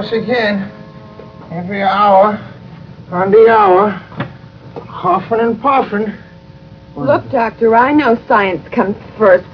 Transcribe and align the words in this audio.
course 0.00 0.12
again. 0.12 0.70
Every 1.50 1.82
hour, 1.82 2.38
on 3.10 3.32
the 3.32 3.48
hour, 3.48 3.90
huffing 3.90 5.40
and 5.40 5.60
puffing. 5.60 6.12
Look, 6.94 7.28
Doctor, 7.32 7.74
I 7.74 7.90
know 7.90 8.16
science 8.28 8.68
comes 8.68 8.96
first, 9.16 9.48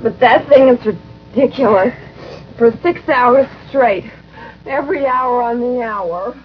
but 0.00 0.20
that 0.20 0.48
thing 0.48 0.68
is 0.68 0.86
ridiculous. 0.86 1.92
For 2.56 2.70
six 2.80 3.08
hours 3.08 3.48
straight, 3.68 4.04
every 4.66 5.04
hour 5.04 5.42
on 5.42 5.58
the 5.58 5.82
hour. 5.82 6.36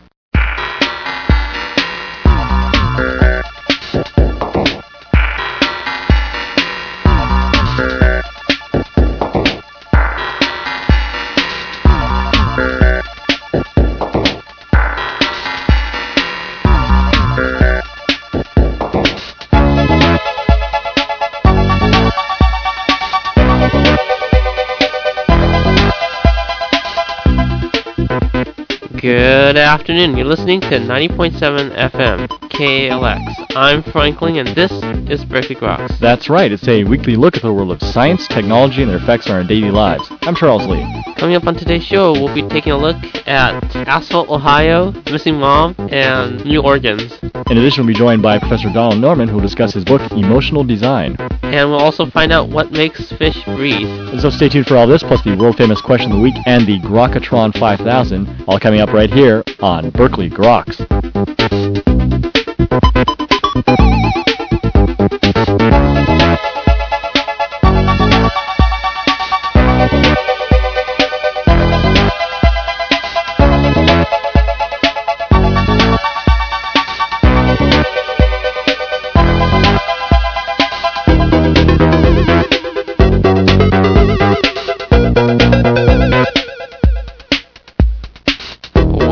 Afternoon. 29.68 30.16
You're 30.16 30.26
listening 30.28 30.62
to 30.62 30.80
90.7 30.80 31.76
FM 31.92 32.28
KALX. 32.50 33.48
I'm 33.50 33.84
Frank 33.84 34.22
Ling, 34.22 34.38
and 34.38 34.48
this 34.56 34.72
is 35.10 35.24
Berkeley 35.24 35.56
Groks. 35.56 35.98
That's 36.00 36.30
right. 36.30 36.52
It's 36.52 36.68
a 36.68 36.84
weekly 36.84 37.16
look 37.16 37.36
at 37.36 37.44
the 37.44 37.54
world 37.54 37.72
of 37.72 37.82
science, 37.82 38.28
technology, 38.28 38.82
and 38.82 38.92
their 38.92 38.98
effects 38.98 39.30
on 39.30 39.36
our 39.36 39.44
daily 39.44 39.72
lives. 39.72 40.08
I'm 40.22 40.36
Charles 40.36 40.66
Lee. 40.68 40.86
Coming 41.16 41.36
up 41.36 41.46
on 41.48 41.56
today's 41.56 41.84
show, 41.84 42.12
we'll 42.12 42.34
be 42.34 42.48
taking 42.48 42.74
a 42.74 42.78
look 42.78 42.98
at 43.28 43.76
Asphalt, 43.88 44.30
Ohio, 44.30 44.92
Missing 45.10 45.36
Mom, 45.40 45.76
and 45.92 46.44
new 46.46 46.62
organs. 46.62 47.18
In 47.50 47.58
addition, 47.58 47.86
we'll 47.86 47.94
be 47.94 47.98
joined 47.98 48.22
by 48.22 48.38
Professor 48.40 48.72
Donald 48.72 49.02
Norman, 49.02 49.28
who 49.28 49.36
will 49.36 49.42
discuss 49.42 49.74
his 49.74 49.86
book, 49.86 50.02
Emotional 50.12 50.64
Design. 50.64 51.16
And 51.44 51.70
we'll 51.70 51.80
also 51.80 52.06
find 52.06 52.32
out 52.32 52.50
what 52.50 52.72
makes 52.72 53.12
fish 53.14 53.44
breathe. 53.46 53.88
And 53.88 54.22
so 54.22 54.30
stay 54.30 54.50
tuned 54.50 54.68
for 54.68 54.76
all 54.76 54.88
this, 54.88 55.04
plus 55.04 55.24
the 55.24 55.36
world 55.36 55.58
famous 55.58 55.82
question 55.82 56.12
of 56.12 56.18
the 56.18 56.24
week 56.24 56.36
and 56.46 56.68
the 56.68 56.80
Grokatron 56.80 57.58
5000, 57.58 58.44
all 58.48 58.60
coming 58.60 58.82
up 58.82 58.92
right 58.92 59.12
here 59.12 59.44
on 59.60 59.90
Berkeley 59.92 60.30
Groks. 60.30 61.87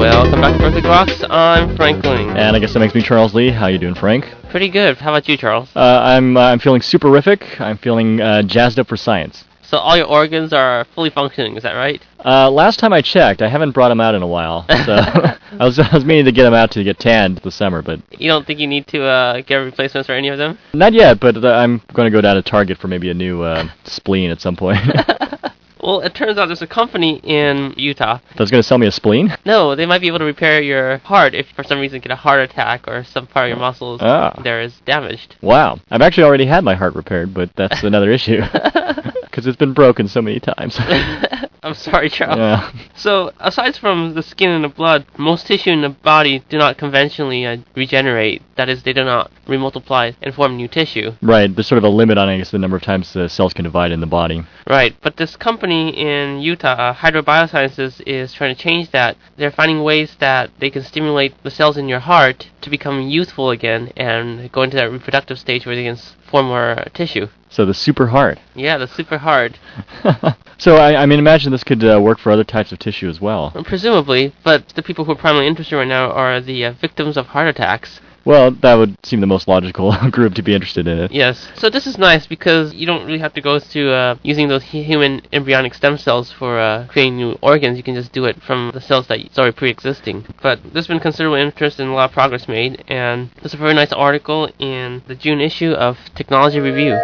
Welcome 0.06 0.40
back 0.42 0.54
to 0.54 0.60
Berkeley 0.60 0.82
Groks. 0.82 1.26
I'm 1.32 1.76
Frank 1.76 2.04
Ling. 2.06 2.30
And 2.30 2.56
I 2.56 2.60
guess 2.60 2.74
that 2.74 2.80
makes 2.80 2.94
me 2.94 3.02
Charles 3.02 3.34
Lee. 3.34 3.50
How 3.50 3.66
you 3.68 3.80
doing, 3.80 3.96
Frank? 3.96 4.26
Pretty 4.52 4.70
good. 4.70 4.98
How 4.98 5.10
about 5.10 5.28
you, 5.28 5.36
Charles? 5.36 5.70
Uh, 5.76 5.80
I'm 6.04 6.38
uh, 6.38 6.42
I'm 6.42 6.60
feeling 6.60 6.82
superific. 6.82 7.60
I'm 7.60 7.78
feeling 7.78 8.22
uh, 8.22 8.44
jazzed 8.44 8.78
up 8.80 8.88
for 8.88 8.98
science. 8.98 9.44
So 9.64 9.78
all 9.78 9.98
your 9.98 10.06
organs 10.06 10.54
are 10.54 10.86
fully 10.94 11.10
functioning, 11.10 11.58
is 11.58 11.64
that 11.64 11.74
right? 11.74 12.00
Uh, 12.24 12.52
last 12.52 12.78
time 12.80 12.94
I 12.94 13.02
checked, 13.02 13.42
I 13.42 13.50
haven't 13.50 13.72
brought 13.72 13.90
them 13.90 14.00
out 14.00 14.14
in 14.14 14.22
a 14.22 14.28
while. 14.28 14.66
So 14.86 14.94
I 15.60 15.66
was 15.66 15.80
I 15.80 15.90
was 15.92 16.06
meaning 16.06 16.26
to 16.26 16.32
get 16.32 16.44
them 16.44 16.54
out 16.54 16.70
to 16.72 16.84
get 16.84 17.00
tanned 17.00 17.40
this 17.40 17.56
summer, 17.56 17.82
but 17.82 18.00
You 18.20 18.28
don't 18.30 18.46
think 18.46 18.60
you 18.60 18.68
need 18.68 18.86
to 18.88 19.04
uh, 19.06 19.42
get 19.42 19.56
replacements 19.56 20.06
for 20.08 20.14
any 20.14 20.28
of 20.30 20.38
them? 20.38 20.60
not 20.74 20.94
yet. 20.94 21.20
But 21.20 21.44
uh, 21.44 21.48
I'm 21.50 21.82
going 21.94 22.06
to 22.06 22.16
go 22.16 22.22
down 22.22 22.36
to 22.36 22.44
Target 22.44 22.78
for 22.78 22.88
maybe 22.88 23.10
a 23.10 23.14
new 23.16 23.42
uh, 23.42 23.68
spleen 23.86 24.30
at 24.30 24.40
some 24.40 24.56
point. 24.56 24.78
Well, 25.86 26.00
it 26.02 26.16
turns 26.16 26.40
out 26.40 26.48
there's 26.48 26.64
a 26.64 26.68
company 26.68 27.22
in 27.24 27.76
Utah. 27.78 28.18
That's 28.36 28.50
going 28.50 28.60
to 28.62 28.68
sell 28.68 28.80
me 28.80 28.88
a 28.88 28.92
spleen. 28.92 29.30
No, 29.46 29.76
they 29.76 29.86
might 29.86 30.02
be 30.02 30.08
able 30.08 30.18
to 30.18 30.26
repair 30.26 30.60
your 30.60 30.98
heart 31.00 31.36
if 31.36 31.46
for 31.56 31.64
some 31.64 31.80
reason 31.80 31.98
you 31.98 32.02
get 32.02 32.12
a 32.12 32.16
heart 32.16 32.40
attack 32.40 32.88
or 32.88 33.04
some 33.04 33.28
part 33.28 33.46
of 33.46 33.50
your 33.50 33.60
muscles 33.60 34.00
Ah. 34.04 34.34
there 34.44 34.62
is 34.62 34.74
damaged. 34.86 35.36
Wow, 35.42 35.78
I've 35.92 36.02
actually 36.02 36.24
already 36.24 36.48
had 36.48 36.64
my 36.64 36.74
heart 36.74 36.96
repaired, 36.96 37.36
but 37.36 37.52
that's 37.56 37.84
another 37.84 38.10
issue 38.10 38.42
because 39.22 39.46
it's 39.46 39.58
been 39.58 39.74
broken 39.74 40.08
so 40.08 40.24
many 40.24 40.40
times. 40.40 40.76
I'm 41.66 41.74
sorry, 41.74 42.10
Charles. 42.10 42.38
yeah. 42.38 42.72
So, 42.96 43.32
aside 43.40 43.76
from 43.76 44.14
the 44.14 44.24
skin 44.24 44.50
and 44.50 44.64
the 44.64 44.70
blood, 44.70 45.06
most 45.18 45.48
tissue 45.48 45.72
in 45.72 45.82
the 45.82 45.90
body 45.90 46.44
do 46.48 46.58
not 46.58 46.78
conventionally 46.78 47.46
uh, 47.46 47.58
regenerate. 47.76 48.42
That 48.56 48.70
is, 48.70 48.84
they 48.84 48.94
do 48.94 49.04
not 49.04 49.32
remultiply 49.48 50.16
and 50.22 50.34
form 50.34 50.56
new 50.56 50.68
tissue. 50.68 51.12
Right, 51.22 51.54
there's 51.54 51.68
sort 51.68 51.78
of 51.78 51.84
a 51.84 51.90
limit 51.90 52.18
on, 52.18 52.30
I 52.30 52.38
guess, 52.38 52.52
the 52.52 52.58
number 52.58 52.78
of 52.78 52.84
times 52.84 53.14
the 53.14 53.28
cells 53.28 53.54
can 53.54 53.64
divide 53.64 53.92
in 53.92 54.00
the 54.00 54.08
body. 54.08 54.44
Right, 54.68 54.96
but 55.02 55.18
this 55.18 55.36
company 55.36 55.90
in 55.90 56.40
Utah, 56.40 56.74
uh, 56.74 56.94
Hydro 56.94 57.24
Biosciences, 57.24 58.02
is 58.08 58.32
trying 58.34 58.56
to 58.56 58.62
change 58.62 58.92
that. 58.92 59.18
They're 59.38 59.52
finding 59.52 59.84
ways 59.84 60.16
that 60.20 60.52
they 60.60 60.70
can 60.70 60.84
stimulate 60.84 61.34
the 61.44 61.52
cells 61.52 61.78
in 61.78 61.90
your 61.90 62.00
heart 62.00 62.50
to 62.62 62.70
become 62.70 63.02
youthful 63.02 63.50
again 63.50 63.92
and 63.98 64.52
go 64.52 64.62
into 64.62 64.78
that 64.78 64.92
reproductive 64.92 65.40
stage 65.40 65.66
where 65.66 65.76
they 65.76 65.84
can 65.84 65.98
form 66.30 66.48
more 66.48 66.86
tissue. 66.94 67.28
So 67.50 67.66
the 67.66 67.74
super 67.74 68.08
heart. 68.08 68.40
Yeah, 68.54 68.78
the 68.78 68.88
super 68.88 69.18
hard. 69.18 69.58
so 70.58 70.76
I, 70.76 71.04
I 71.04 71.06
mean, 71.06 71.20
imagine 71.20 71.52
this 71.52 71.64
could 71.64 71.84
uh, 71.84 72.02
work 72.02 72.20
for 72.20 72.32
other 72.32 72.44
types 72.44 72.72
of 72.72 72.80
tissue 72.80 73.08
as 73.08 73.22
well. 73.22 73.52
Presumably, 73.64 74.34
but 74.44 74.70
the 74.70 74.84
people 74.84 75.06
who 75.06 75.12
are 75.12 75.16
primarily 75.16 75.48
interested 75.48 75.78
right 75.78 75.88
now 75.88 76.12
are 76.12 76.42
the 76.42 76.66
uh, 76.66 76.72
victims 76.74 77.16
of 77.16 77.28
heart 77.28 77.48
attacks. 77.48 78.02
Well, 78.26 78.52
that 78.52 78.74
would 78.74 78.98
seem 79.06 79.22
the 79.22 79.28
most 79.28 79.48
logical 79.48 79.96
group 80.12 80.34
to 80.36 80.42
be 80.42 80.54
interested 80.56 80.88
in 80.88 81.00
it. 81.00 81.12
Yes. 81.12 81.48
So 81.56 81.70
this 81.70 81.86
is 81.86 81.98
nice 81.98 82.26
because 82.26 82.74
you 82.74 82.88
don't 82.88 83.06
really 83.06 83.20
have 83.20 83.34
to 83.34 83.42
go 83.42 83.60
to 83.60 83.92
uh, 83.94 84.16
using 84.24 84.48
those 84.48 84.64
human 84.64 85.22
embryonic 85.32 85.76
stem 85.76 85.98
cells 85.98 86.32
for 86.32 86.60
uh, 86.60 86.88
creating 86.88 87.18
new 87.18 87.38
organs. 87.42 87.78
You 87.78 87.84
can 87.84 87.94
just 87.94 88.12
do 88.12 88.26
it 88.26 88.42
from 88.42 88.72
the 88.74 88.82
cells 88.82 89.08
that 89.08 89.20
already 89.38 89.56
pre-existing. 89.56 90.26
But 90.42 90.60
there's 90.74 90.88
been 90.88 91.00
considerable 91.00 91.38
interest 91.38 91.80
and 91.80 91.90
a 91.90 91.94
lot 91.94 92.10
of 92.10 92.14
progress 92.14 92.48
made, 92.48 92.84
and 92.88 93.30
there's 93.42 93.54
a 93.54 93.58
very 93.58 93.74
nice 93.74 93.94
article 93.94 94.50
in 94.58 95.04
the 95.08 95.16
June 95.16 95.40
issue 95.40 95.72
of 95.72 95.98
Technology 96.16 96.60
Review. 96.60 96.98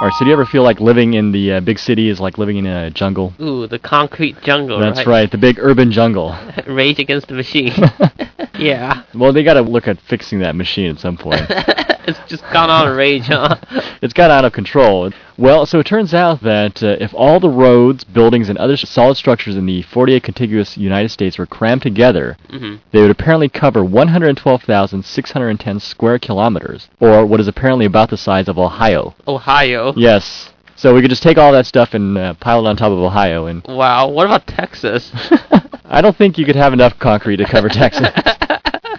All 0.00 0.06
right, 0.06 0.14
so 0.14 0.24
do 0.24 0.28
you 0.28 0.32
ever 0.32 0.46
feel 0.46 0.62
like 0.62 0.78
living 0.78 1.14
in 1.14 1.32
the 1.32 1.54
uh, 1.54 1.60
big 1.60 1.76
city 1.76 2.08
is 2.08 2.20
like 2.20 2.38
living 2.38 2.56
in 2.56 2.66
a 2.66 2.88
jungle? 2.88 3.34
Ooh, 3.40 3.66
the 3.66 3.80
concrete 3.80 4.40
jungle. 4.42 4.78
That's 4.78 5.04
right, 5.08 5.28
the 5.28 5.38
big 5.38 5.58
urban 5.58 5.90
jungle. 5.90 6.38
Rage 6.68 7.00
Against 7.00 7.26
the 7.26 7.34
Machine. 7.34 7.72
yeah. 8.60 9.02
well, 9.12 9.32
they 9.32 9.42
got 9.42 9.54
to 9.54 9.62
look 9.62 9.88
at 9.88 10.00
fixing 10.02 10.38
that 10.38 10.54
machine 10.54 10.88
at 10.88 11.00
some 11.00 11.16
point. 11.16 11.42
it's 11.48 12.20
just 12.28 12.44
gone 12.52 12.70
on 12.70 12.96
rage, 12.96 13.26
huh? 13.26 13.56
it's 14.00 14.12
got 14.12 14.30
out 14.30 14.44
of 14.44 14.52
control. 14.52 15.10
Well, 15.38 15.66
so 15.66 15.78
it 15.78 15.86
turns 15.86 16.12
out 16.12 16.40
that 16.42 16.82
uh, 16.82 16.96
if 16.98 17.14
all 17.14 17.38
the 17.38 17.48
roads, 17.48 18.02
buildings, 18.02 18.48
and 18.48 18.58
other 18.58 18.76
solid 18.76 19.16
structures 19.16 19.54
in 19.56 19.66
the 19.66 19.82
48 19.82 20.20
contiguous 20.24 20.76
United 20.76 21.10
States 21.10 21.38
were 21.38 21.46
crammed 21.46 21.82
together, 21.82 22.36
hmm 22.50 22.76
they 22.90 23.00
would 23.00 23.10
apparently 23.12 23.48
cover 23.48 23.84
112,610 23.84 25.80
square 25.80 26.18
kilometers, 26.18 26.88
or 27.00 27.24
what 27.24 27.38
is 27.40 27.46
apparently 27.48 27.86
about 27.86 28.10
the 28.10 28.16
size 28.16 28.48
of 28.48 28.58
Ohio. 28.58 29.14
Ohio. 29.28 29.92
Yes. 29.96 30.50
So 30.74 30.94
we 30.94 31.00
could 31.00 31.10
just 31.10 31.22
take 31.22 31.38
all 31.38 31.52
that 31.52 31.66
stuff 31.66 31.94
and 31.94 32.16
uh, 32.18 32.34
pile 32.34 32.64
it 32.64 32.68
on 32.68 32.76
top 32.76 32.92
of 32.92 32.98
Ohio, 32.98 33.46
and 33.46 33.62
Wow. 33.68 34.08
What 34.08 34.26
about 34.26 34.46
Texas? 34.46 35.12
I 35.84 36.00
don't 36.00 36.16
think 36.16 36.36
you 36.38 36.44
could 36.46 36.56
have 36.56 36.72
enough 36.72 36.98
concrete 36.98 37.36
to 37.36 37.44
cover 37.44 37.68
Texas. 37.70 38.08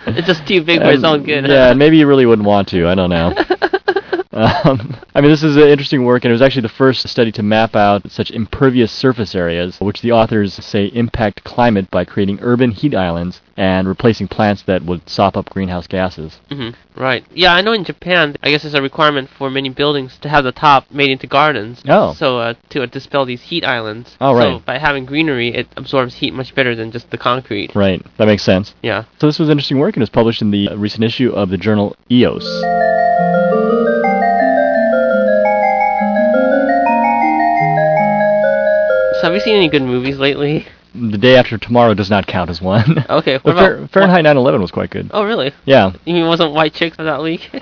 it's 0.08 0.28
just 0.28 0.48
too 0.48 0.64
big 0.64 0.80
for 0.82 0.92
its 0.92 1.04
own 1.04 1.24
good. 1.24 1.48
Yeah, 1.48 1.74
maybe 1.74 1.98
you 1.98 2.08
really 2.08 2.26
wouldn't 2.26 2.48
want 2.48 2.68
to. 2.70 2.88
I 2.88 2.96
don't 2.96 3.10
know. 3.10 3.34
Um, 4.32 4.96
I 5.16 5.22
mean, 5.22 5.32
this 5.32 5.44
is 5.44 5.56
an 5.56 5.68
interesting 5.68 6.06
work, 6.06 6.24
and 6.24 6.30
it 6.30 6.34
was 6.34 6.42
actually 6.42 6.64
the 6.64 6.70
first 6.70 7.08
study 7.08 7.32
to 7.34 7.44
map 7.44 7.76
out 7.76 8.10
such 8.12 8.32
impervious 8.32 8.92
surface 8.92 9.36
areas, 9.36 9.80
which 9.80 10.02
the 10.02 10.12
authors 10.12 10.54
say 10.54 10.86
impact 10.88 11.44
climate 11.44 11.90
by 11.90 12.06
creating 12.06 12.40
urban 12.42 12.72
heat 12.72 12.94
islands 12.96 13.42
and 13.58 13.88
replacing 13.88 14.28
plants 14.28 14.62
that 14.64 14.84
would 14.84 15.10
sop 15.10 15.36
up 15.36 15.50
greenhouse 15.50 15.88
gases. 15.88 16.40
hmm 16.50 16.70
Right. 16.96 17.26
Yeah, 17.34 17.54
I 17.54 17.62
know 17.62 17.72
in 17.72 17.86
Japan, 17.86 18.36
I 18.44 18.50
guess 18.50 18.66
it's 18.66 18.76
a 18.76 18.82
requirement 18.82 19.30
for 19.30 19.50
many 19.50 19.70
buildings 19.70 20.18
to 20.18 20.28
have 20.28 20.44
the 20.44 20.52
top 20.52 20.92
made 20.92 21.10
into 21.10 21.28
gardens. 21.28 21.82
Oh. 21.88 22.14
So 22.14 22.40
uh, 22.40 22.56
to 22.72 22.84
uh, 22.84 22.88
dispel 22.88 23.26
these 23.26 23.42
heat 23.42 23.64
islands. 23.64 24.18
Oh, 24.20 24.34
right. 24.34 24.58
So 24.58 24.60
by 24.60 24.80
having 24.80 25.06
greenery, 25.06 25.54
it 25.56 25.68
absorbs 25.78 26.16
heat 26.16 26.34
much 26.34 26.54
better 26.54 26.76
than 26.76 26.92
just 26.92 27.10
the 27.10 27.18
concrete. 27.18 27.74
Right, 27.74 28.06
that 28.18 28.26
makes 28.26 28.44
sense. 28.44 28.76
Yeah. 28.84 29.06
So 29.20 29.28
this 29.28 29.40
was 29.40 29.50
interesting 29.50 29.80
work, 29.80 29.96
and 29.96 30.02
it 30.02 30.04
was 30.04 30.10
published 30.10 30.42
in 30.42 30.52
the 30.52 30.76
recent 30.76 31.06
issue 31.06 31.32
of 31.32 31.50
the 31.50 31.58
journal 31.58 31.96
EOS. 32.12 32.44
Have 39.22 39.34
you 39.34 39.40
seen 39.40 39.56
any 39.56 39.70
good 39.70 39.82
movies 39.84 40.18
lately? 40.18 40.68
The 40.94 41.18
day 41.18 41.36
after 41.36 41.58
tomorrow 41.58 41.94
does 41.94 42.10
not 42.10 42.26
count 42.28 42.50
as 42.50 42.62
one. 42.62 43.06
Okay. 43.10 43.38
What 43.40 43.56
But 43.56 43.92
Fahrenheit 43.92 44.24
9/11 44.26 44.62
was 44.62 44.72
quite 44.72 44.90
good. 44.92 45.10
Oh, 45.14 45.24
really? 45.24 45.52
Yeah. 45.66 45.94
You 46.06 46.14
mean 46.14 46.26
it 46.26 46.28
wasn't 46.28 46.54
White 46.54 46.74
Chicks 46.74 46.98
of 47.00 47.06
that 47.06 47.22
league? 47.22 47.42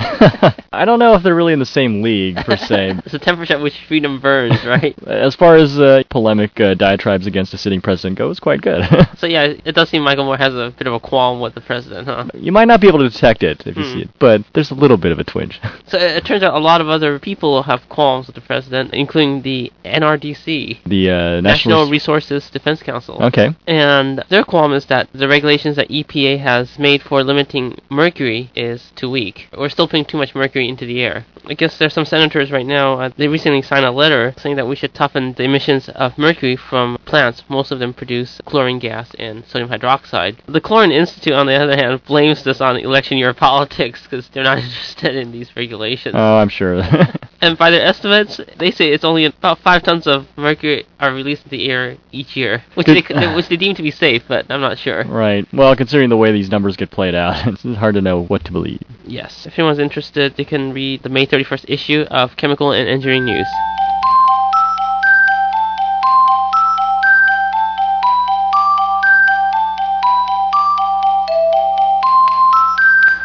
I 0.73 0.83
don't 0.85 0.99
know 0.99 1.13
if 1.13 1.23
they're 1.23 1.35
really 1.35 1.53
in 1.53 1.59
the 1.59 1.65
same 1.65 2.01
league 2.01 2.35
per 2.37 2.57
se. 2.57 2.95
it's 3.05 3.11
the 3.11 3.19
temperature 3.19 3.53
at 3.55 3.61
which 3.61 3.77
freedom 3.87 4.19
burns, 4.19 4.63
right? 4.65 4.97
As 5.07 5.35
far 5.35 5.55
as 5.55 5.79
uh, 5.79 6.03
polemic 6.09 6.59
uh, 6.59 6.73
diatribes 6.73 7.27
against 7.27 7.53
a 7.53 7.57
sitting 7.57 7.81
president 7.81 8.17
go, 8.17 8.29
it's 8.29 8.39
quite 8.39 8.61
good. 8.61 8.83
so 9.17 9.25
yeah, 9.27 9.53
it 9.63 9.73
does 9.73 9.89
seem 9.89 10.03
Michael 10.03 10.25
Moore 10.25 10.37
has 10.37 10.53
a 10.53 10.73
bit 10.77 10.87
of 10.87 10.93
a 10.93 10.99
qualm 10.99 11.39
with 11.39 11.55
the 11.55 11.61
president, 11.61 12.07
huh? 12.07 12.25
you 12.33 12.51
might 12.51 12.67
not 12.67 12.81
be 12.81 12.87
able 12.87 12.99
to 12.99 13.09
detect 13.09 13.43
it 13.43 13.65
if 13.65 13.77
you 13.77 13.83
Hmm. 13.83 13.93
see 13.93 14.01
it, 14.01 14.09
but 14.19 14.41
there's 14.53 14.71
a 14.71 14.75
little 14.75 14.97
bit 14.97 15.11
of 15.11 15.19
a 15.19 15.23
twinge. 15.23 15.59
So 15.87 15.97
it, 15.97 16.17
it 16.17 16.25
turns 16.25 16.43
out 16.43 16.53
a 16.53 16.59
lot 16.59 16.81
of 16.81 16.89
other 16.89 17.19
people 17.19 17.63
have 17.63 17.87
qualms 17.89 18.27
with 18.27 18.35
the 18.35 18.41
president, 18.41 18.93
including 18.93 19.41
the 19.43 19.71
NRDC, 19.85 20.79
The 20.85 21.09
uh, 21.09 21.13
National 21.41 21.41
National. 21.41 21.89
Resources 21.89 22.49
Defense 22.49 22.83
Council. 22.83 23.16
Okay. 23.17 23.55
And 23.65 24.23
their 24.29 24.43
qualm 24.43 24.73
is 24.73 24.85
that 24.85 25.09
the 25.13 25.27
regulations 25.27 25.75
that 25.75 25.89
EPA 25.89 26.39
has 26.39 26.79
made 26.79 27.01
for 27.01 27.23
limiting 27.23 27.79
mercury 27.89 28.51
is 28.55 28.91
too 28.95 29.09
weak. 29.09 29.47
We're 29.57 29.69
still 29.69 29.87
putting 29.87 30.05
too 30.05 30.17
much 30.17 30.35
mercury 30.35 30.67
into 30.69 30.85
the 30.85 31.01
air. 31.01 31.25
I 31.49 31.53
guess 31.53 31.77
there's 31.77 31.93
some 31.93 32.05
senators 32.05 32.51
right 32.51 32.65
now, 32.65 32.99
uh, 32.99 33.09
they 33.15 33.27
recently 33.27 33.61
signed 33.61 33.85
a 33.85 33.91
letter 33.91 34.33
saying 34.37 34.57
that 34.57 34.67
we 34.67 34.75
should 34.75 34.93
toughen 34.93 35.33
the 35.33 35.43
emissions 35.43 35.87
of 35.89 36.17
mercury 36.17 36.57
from 36.57 36.97
plants. 37.05 37.43
Most 37.47 37.71
of 37.71 37.79
them 37.79 37.93
produce 37.93 38.41
chlorine 38.45 38.79
gas 38.79 39.13
and 39.17 39.45
sodium 39.45 39.69
hydroxide. 39.69 40.37
The 40.47 40.61
Chlorine 40.61 40.91
Institute, 40.91 41.33
on 41.33 41.47
the 41.47 41.55
other 41.55 41.75
hand, 41.75 42.03
blames 42.03 42.43
this 42.43 42.59
on 42.59 42.77
election 42.77 43.17
year 43.17 43.33
politics 43.47 44.03
because 44.03 44.27
they're 44.29 44.43
not 44.43 44.57
interested 44.63 45.15
in 45.15 45.31
these 45.31 45.55
regulations. 45.55 46.15
Oh, 46.17 46.37
I'm 46.37 46.49
sure. 46.49 46.81
And 47.41 47.57
by 47.57 47.69
their 47.69 47.83
estimates, 47.85 48.41
they 48.57 48.71
say 48.71 48.91
it's 48.91 49.03
only 49.03 49.25
about 49.25 49.59
five 49.59 49.83
tons 49.83 50.07
of 50.07 50.27
mercury 50.35 50.85
are 50.99 51.13
released 51.13 51.43
into 51.43 51.57
the 51.57 51.69
air 51.69 51.97
each 52.11 52.35
year, 52.35 52.63
which 52.73 52.87
they, 52.87 53.03
Which 53.35 53.47
they 53.47 53.57
deem 53.57 53.75
to 53.75 53.83
be 53.83 53.91
safe, 53.91 54.23
but 54.27 54.45
I'm 54.49 54.61
not 54.61 54.77
sure. 54.77 55.03
right. 55.03 55.47
Well, 55.53 55.75
considering 55.75 56.09
the 56.09 56.17
way 56.17 56.31
these 56.31 56.49
numbers 56.49 56.75
get 56.75 56.91
played 56.91 57.15
out, 57.15 57.47
it's 57.63 57.63
hard 57.77 57.95
to 57.95 58.01
know 58.01 58.23
what 58.23 58.45
to 58.45 58.51
believe. 58.51 58.81
Yes. 59.05 59.45
If 59.45 59.57
anyone's 59.57 59.79
interested, 59.79 60.35
they 60.35 60.45
can 60.45 60.73
read 60.73 61.03
the 61.03 61.09
May 61.09 61.25
31st 61.25 61.65
issue 61.67 62.01
of 62.09 62.35
Chemical 62.35 62.71
and 62.71 62.87
Engineering 62.87 63.25
News. 63.25 63.47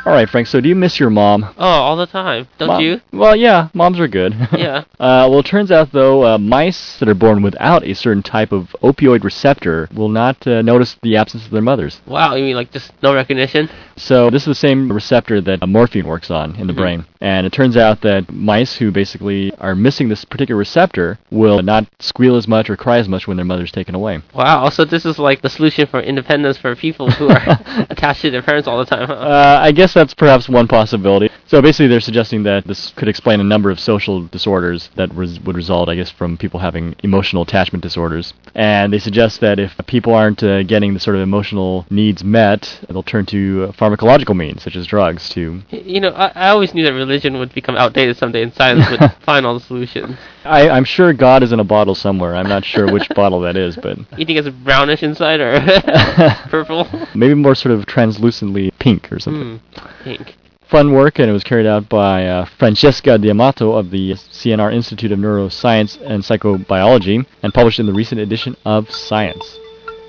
All 0.05 0.13
right, 0.13 0.29
Frank. 0.29 0.49
So, 0.49 0.61
do 0.61 0.69
you 0.69 0.75
miss 0.75 0.99
your 0.99 1.11
mom? 1.11 1.45
Oh, 1.57 1.65
all 1.65 1.97
the 1.97 2.07
time. 2.09 2.49
Don't 2.59 2.67
Mom- 2.69 2.83
you? 2.83 3.01
Well, 3.13 3.37
yeah, 3.37 3.69
moms 3.73 4.01
are 4.01 4.09
good. 4.09 4.35
Yeah. 4.63 4.85
uh, 5.01 5.27
well, 5.31 5.39
it 5.41 5.47
turns 5.47 5.71
out 5.73 5.91
though, 5.93 6.25
uh, 6.25 6.39
mice 6.39 6.99
that 6.99 7.09
are 7.09 7.15
born 7.15 7.43
without 7.43 7.85
a 7.85 7.95
certain 7.95 8.23
type 8.23 8.53
of 8.53 8.75
opioid 8.83 9.25
receptor 9.25 9.89
will 9.95 10.09
not 10.09 10.47
uh, 10.47 10.63
notice 10.63 10.97
the 11.03 11.17
absence 11.17 11.45
of 11.47 11.51
their 11.51 11.63
mothers. 11.63 12.01
Wow, 12.07 12.35
you 12.35 12.45
mean 12.45 12.57
like 12.57 12.71
just 12.73 12.93
no 13.03 13.15
recognition? 13.15 13.69
So 14.03 14.31
this 14.31 14.43
is 14.43 14.47
the 14.47 14.55
same 14.57 14.91
receptor 14.91 15.41
that 15.43 15.63
uh, 15.63 15.67
morphine 15.67 16.07
works 16.07 16.29
on 16.29 16.57
in 16.57 16.67
the 16.67 16.73
Mhm. 16.73 16.77
brain, 16.77 17.05
and 17.21 17.47
it 17.47 17.53
turns 17.53 17.77
out 17.77 18.01
that 18.01 18.33
mice 18.33 18.75
who 18.79 18.91
basically 18.91 19.53
are 19.61 19.77
missing 19.77 20.09
this 20.09 20.25
particular 20.25 20.59
receptor 20.59 21.21
will 21.31 21.63
not 21.63 21.87
squeal 22.01 22.35
as 22.35 22.49
much 22.49 22.69
or 22.69 22.77
cry 22.77 22.99
as 22.99 23.09
much 23.09 23.29
when 23.29 23.37
their 23.37 23.47
mother's 23.47 23.71
taken 23.71 23.95
away. 23.95 24.21
Wow, 24.35 24.69
so 24.71 24.85
this 24.85 25.07
is 25.07 25.21
like 25.21 25.41
the 25.43 25.49
solution 25.49 25.87
for 25.87 26.01
independence 26.01 26.59
for 26.59 26.75
people 26.75 27.11
who 27.13 27.29
are 27.29 27.61
attached 27.91 28.23
to 28.23 28.31
their 28.33 28.43
parents 28.43 28.67
all 28.67 28.79
the 28.79 28.85
time, 28.85 29.07
huh? 29.07 29.15
Uh, 29.15 29.59
I 29.63 29.71
guess 29.71 29.95
that's 29.95 30.15
perhaps 30.15 30.49
one 30.49 30.67
possibility. 30.67 31.31
So 31.47 31.63
basically, 31.63 31.87
they're 31.89 32.01
suggesting 32.01 32.43
that 32.45 32.67
this 32.67 32.91
could 32.97 33.09
explain 33.09 33.39
a 33.39 33.45
number 33.45 33.71
of 33.71 33.79
social 33.79 34.23
disorders 34.23 34.89
that 34.97 35.15
res- 35.15 35.39
would 35.45 35.55
result, 35.55 35.89
I 35.89 35.95
guess, 35.95 36.11
from 36.11 36.37
people 36.39 36.59
having 36.61 36.97
emotional 37.05 37.43
attachment 37.43 37.83
disorders. 37.83 38.33
And 38.55 38.93
they 38.93 38.99
suggest 38.99 39.41
that 39.43 39.59
if 39.61 39.79
people 39.87 40.15
aren't 40.15 40.43
uh, 40.43 40.63
getting 40.65 40.95
the 40.95 41.01
sort 41.01 41.15
of 41.15 41.23
emotional 41.23 41.85
needs 41.91 42.25
met, 42.25 42.81
they'll 42.89 43.03
turn 43.03 43.27
to 43.27 43.67
uh, 43.69 43.73
pharmacological 43.97 44.37
means, 44.37 44.63
such 44.63 44.77
as 44.77 44.87
drugs, 44.87 45.29
to. 45.31 45.61
You 45.71 46.01
know, 46.01 46.11
I, 46.11 46.33
I 46.35 46.49
always 46.51 46.75
knew 46.75 46.85
that 46.85 46.93
religion 46.93 47.39
would 47.39 47.53
become 47.55 47.77
outdated 47.77 48.17
someday 48.17 48.43
and 48.43 48.53
science 48.55 48.89
would 48.91 49.13
find 49.25 49.47
all 49.47 49.55
the 49.55 49.65
solutions. 49.65 50.17
I, 50.45 50.69
I'm 50.69 50.85
sure 50.85 51.13
God 51.13 51.43
is 51.43 51.53
in 51.53 51.61
a 51.61 51.65
bottle 51.65 51.95
somewhere. 51.95 52.35
I'm 52.35 52.49
not 52.49 52.65
sure 52.65 52.91
which 52.93 53.09
bottle 53.11 53.41
that 53.41 53.57
is, 53.57 53.77
but 53.77 53.99
You 54.19 54.27
think 54.27 54.39
it's 54.39 54.49
brownish 54.49 55.03
inside 55.03 55.41
or 55.41 55.61
purple? 56.49 56.89
maybe 57.15 57.35
more 57.35 57.55
sort 57.55 57.75
of 57.75 57.87
translucently 57.87 58.71
pink 58.79 59.13
or 59.13 59.19
something. 59.19 59.59
Hmm, 59.59 60.05
pink. 60.05 60.37
Fun 60.63 60.93
work, 60.93 61.19
and 61.19 61.29
it 61.29 61.33
was 61.33 61.45
carried 61.45 61.67
out 61.67 61.87
by 61.91 62.27
uh, 62.27 62.47
Francesca 62.59 63.19
D'Amato 63.19 63.73
of 63.73 63.91
the 63.91 64.13
CNR 64.13 64.73
Institute 64.73 65.13
of 65.13 65.19
Neuroscience 65.19 66.01
and 66.01 66.23
Psychobiology 66.23 67.27
and 67.43 67.53
published 67.53 67.79
in 67.79 67.85
the 67.85 67.93
recent 67.93 68.23
edition 68.23 68.57
of 68.65 68.91
Science. 68.91 69.59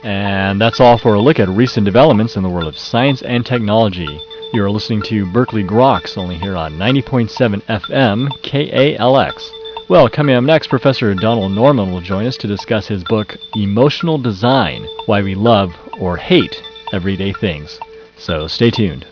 And 0.03 0.59
that's 0.59 0.79
all 0.79 0.97
for 0.97 1.13
a 1.13 1.21
look 1.21 1.39
at 1.39 1.47
recent 1.49 1.85
developments 1.85 2.35
in 2.35 2.43
the 2.43 2.49
world 2.49 2.67
of 2.67 2.77
science 2.77 3.21
and 3.21 3.45
technology. 3.45 4.19
You're 4.51 4.69
listening 4.69 5.01
to 5.03 5.31
Berkeley 5.31 5.63
Groks, 5.63 6.17
only 6.17 6.37
here 6.37 6.55
on 6.55 6.73
90.7 6.73 7.61
FM 7.63 8.27
KALX. 8.43 9.49
Well, 9.89 10.09
coming 10.09 10.35
up 10.35 10.43
next, 10.43 10.67
Professor 10.67 11.13
Donald 11.13 11.53
Norman 11.53 11.91
will 11.91 12.01
join 12.01 12.25
us 12.25 12.37
to 12.37 12.47
discuss 12.47 12.87
his 12.87 13.03
book, 13.03 13.35
Emotional 13.55 14.17
Design 14.17 14.85
Why 15.07 15.21
We 15.21 15.35
Love 15.35 15.71
or 15.99 16.17
Hate 16.17 16.61
Everyday 16.93 17.33
Things. 17.33 17.79
So 18.17 18.47
stay 18.47 18.71
tuned. 18.71 19.05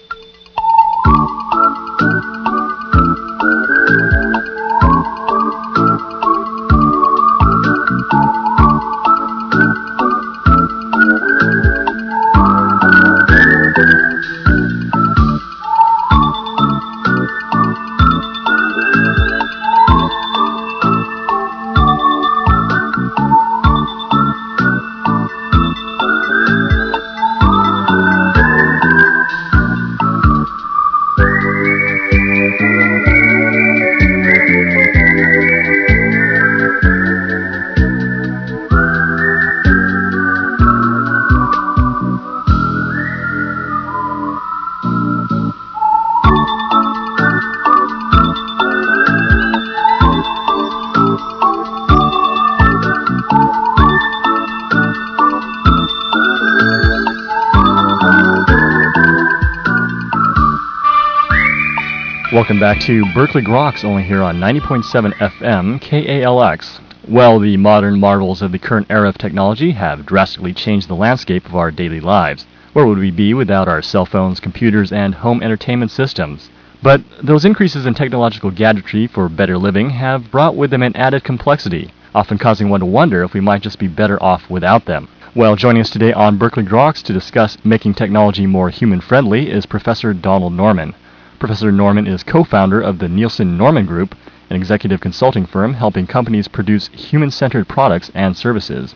Welcome 62.51 62.59
back 62.59 62.81
to 62.81 63.13
Berkeley 63.13 63.43
Groks, 63.43 63.85
only 63.85 64.03
here 64.03 64.21
on 64.21 64.35
90.7 64.35 65.13
FM 65.13 65.79
KALX. 65.79 66.81
Well, 67.07 67.39
the 67.39 67.55
modern 67.55 67.97
marvels 67.97 68.41
of 68.41 68.51
the 68.51 68.59
current 68.59 68.87
era 68.89 69.07
of 69.07 69.17
technology 69.17 69.71
have 69.71 70.05
drastically 70.05 70.53
changed 70.53 70.89
the 70.89 70.95
landscape 70.95 71.45
of 71.45 71.55
our 71.55 71.71
daily 71.71 72.01
lives. 72.01 72.45
Where 72.73 72.85
would 72.85 72.97
we 72.97 73.09
be 73.09 73.33
without 73.33 73.69
our 73.69 73.81
cell 73.81 74.05
phones, 74.05 74.41
computers, 74.41 74.91
and 74.91 75.15
home 75.15 75.41
entertainment 75.41 75.91
systems? 75.91 76.49
But 76.83 77.01
those 77.23 77.45
increases 77.45 77.85
in 77.85 77.93
technological 77.93 78.51
gadgetry 78.51 79.07
for 79.07 79.29
better 79.29 79.57
living 79.57 79.91
have 79.91 80.29
brought 80.29 80.57
with 80.57 80.71
them 80.71 80.83
an 80.83 80.93
added 80.97 81.23
complexity, 81.23 81.93
often 82.13 82.37
causing 82.37 82.67
one 82.67 82.81
to 82.81 82.85
wonder 82.85 83.23
if 83.23 83.33
we 83.33 83.39
might 83.39 83.61
just 83.61 83.79
be 83.79 83.87
better 83.87 84.21
off 84.21 84.49
without 84.49 84.83
them. 84.83 85.07
Well, 85.33 85.55
joining 85.55 85.83
us 85.83 85.89
today 85.89 86.11
on 86.11 86.37
Berkeley 86.37 86.65
Groks 86.65 87.01
to 87.03 87.13
discuss 87.13 87.57
making 87.63 87.93
technology 87.93 88.45
more 88.45 88.69
human 88.69 88.99
friendly 88.99 89.49
is 89.49 89.65
Professor 89.65 90.13
Donald 90.13 90.51
Norman. 90.51 90.93
Professor 91.41 91.71
Norman 91.71 92.05
is 92.05 92.21
co 92.21 92.43
founder 92.43 92.79
of 92.79 92.99
the 92.99 93.09
Nielsen 93.09 93.57
Norman 93.57 93.87
Group, 93.87 94.13
an 94.51 94.55
executive 94.55 95.01
consulting 95.01 95.47
firm 95.47 95.73
helping 95.73 96.05
companies 96.05 96.47
produce 96.47 96.89
human 96.89 97.31
centered 97.31 97.67
products 97.67 98.11
and 98.13 98.37
services. 98.37 98.93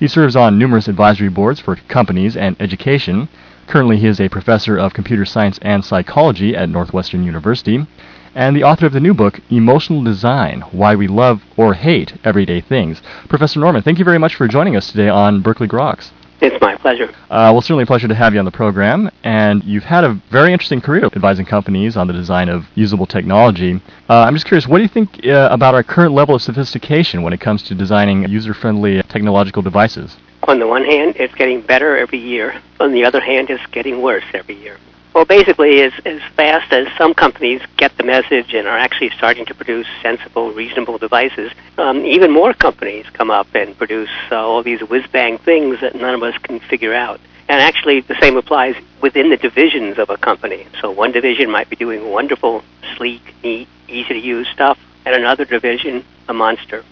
He 0.00 0.08
serves 0.08 0.34
on 0.34 0.58
numerous 0.58 0.88
advisory 0.88 1.28
boards 1.28 1.60
for 1.60 1.76
companies 1.76 2.36
and 2.36 2.56
education. 2.58 3.28
Currently, 3.68 3.98
he 3.98 4.08
is 4.08 4.20
a 4.20 4.28
professor 4.28 4.76
of 4.76 4.92
computer 4.92 5.24
science 5.24 5.60
and 5.62 5.84
psychology 5.84 6.56
at 6.56 6.68
Northwestern 6.68 7.22
University, 7.22 7.86
and 8.34 8.56
the 8.56 8.64
author 8.64 8.86
of 8.86 8.92
the 8.92 8.98
new 8.98 9.14
book, 9.14 9.38
Emotional 9.48 10.02
Design 10.02 10.62
Why 10.72 10.96
We 10.96 11.06
Love 11.06 11.44
or 11.56 11.74
Hate 11.74 12.14
Everyday 12.24 12.60
Things. 12.60 13.02
Professor 13.28 13.60
Norman, 13.60 13.82
thank 13.82 14.00
you 14.00 14.04
very 14.04 14.18
much 14.18 14.34
for 14.34 14.48
joining 14.48 14.74
us 14.74 14.90
today 14.90 15.08
on 15.08 15.42
Berkeley 15.42 15.68
Groks. 15.68 16.10
It's 16.44 16.60
my 16.60 16.76
pleasure. 16.76 17.08
Uh, 17.30 17.48
well, 17.52 17.62
certainly 17.62 17.84
a 17.84 17.86
pleasure 17.86 18.06
to 18.06 18.14
have 18.14 18.34
you 18.34 18.38
on 18.38 18.44
the 18.44 18.50
program. 18.50 19.10
And 19.22 19.64
you've 19.64 19.84
had 19.84 20.04
a 20.04 20.12
very 20.30 20.52
interesting 20.52 20.82
career 20.82 21.06
advising 21.06 21.46
companies 21.46 21.96
on 21.96 22.06
the 22.06 22.12
design 22.12 22.50
of 22.50 22.66
usable 22.74 23.06
technology. 23.06 23.80
Uh, 24.10 24.24
I'm 24.26 24.34
just 24.34 24.44
curious, 24.44 24.68
what 24.68 24.76
do 24.76 24.82
you 24.82 24.88
think 24.90 25.26
uh, 25.26 25.48
about 25.50 25.74
our 25.74 25.82
current 25.82 26.12
level 26.12 26.34
of 26.34 26.42
sophistication 26.42 27.22
when 27.22 27.32
it 27.32 27.40
comes 27.40 27.62
to 27.62 27.74
designing 27.74 28.28
user 28.28 28.52
friendly 28.52 29.02
technological 29.04 29.62
devices? 29.62 30.18
On 30.46 30.58
the 30.58 30.66
one 30.66 30.84
hand, 30.84 31.16
it's 31.16 31.34
getting 31.34 31.62
better 31.62 31.96
every 31.96 32.18
year. 32.18 32.60
On 32.78 32.92
the 32.92 33.06
other 33.06 33.20
hand, 33.20 33.48
it's 33.48 33.64
getting 33.68 34.02
worse 34.02 34.24
every 34.34 34.56
year. 34.56 34.76
Well, 35.14 35.24
basically, 35.24 35.80
as, 35.80 35.92
as 36.04 36.20
fast 36.32 36.72
as 36.72 36.88
some 36.98 37.14
companies 37.14 37.62
get 37.76 37.96
the 37.96 38.02
message 38.02 38.52
and 38.52 38.66
are 38.66 38.76
actually 38.76 39.10
starting 39.10 39.46
to 39.46 39.54
produce 39.54 39.86
sensible, 40.02 40.50
reasonable 40.50 40.98
devices, 40.98 41.52
um, 41.78 42.04
even 42.04 42.32
more 42.32 42.52
companies 42.52 43.06
come 43.10 43.30
up 43.30 43.46
and 43.54 43.78
produce 43.78 44.10
uh, 44.32 44.34
all 44.34 44.64
these 44.64 44.80
whiz-bang 44.80 45.38
things 45.38 45.80
that 45.82 45.94
none 45.94 46.16
of 46.16 46.24
us 46.24 46.36
can 46.38 46.58
figure 46.58 46.92
out. 46.92 47.20
And 47.48 47.60
actually, 47.60 48.00
the 48.00 48.16
same 48.20 48.36
applies 48.36 48.74
within 49.00 49.30
the 49.30 49.36
divisions 49.36 50.00
of 50.00 50.10
a 50.10 50.16
company. 50.16 50.66
So 50.80 50.90
one 50.90 51.12
division 51.12 51.48
might 51.48 51.70
be 51.70 51.76
doing 51.76 52.10
wonderful, 52.10 52.64
sleek, 52.96 53.22
neat, 53.44 53.68
easy-to-use 53.86 54.48
stuff, 54.48 54.80
and 55.06 55.14
another 55.14 55.44
division, 55.44 56.04
a 56.26 56.34
monster. 56.34 56.84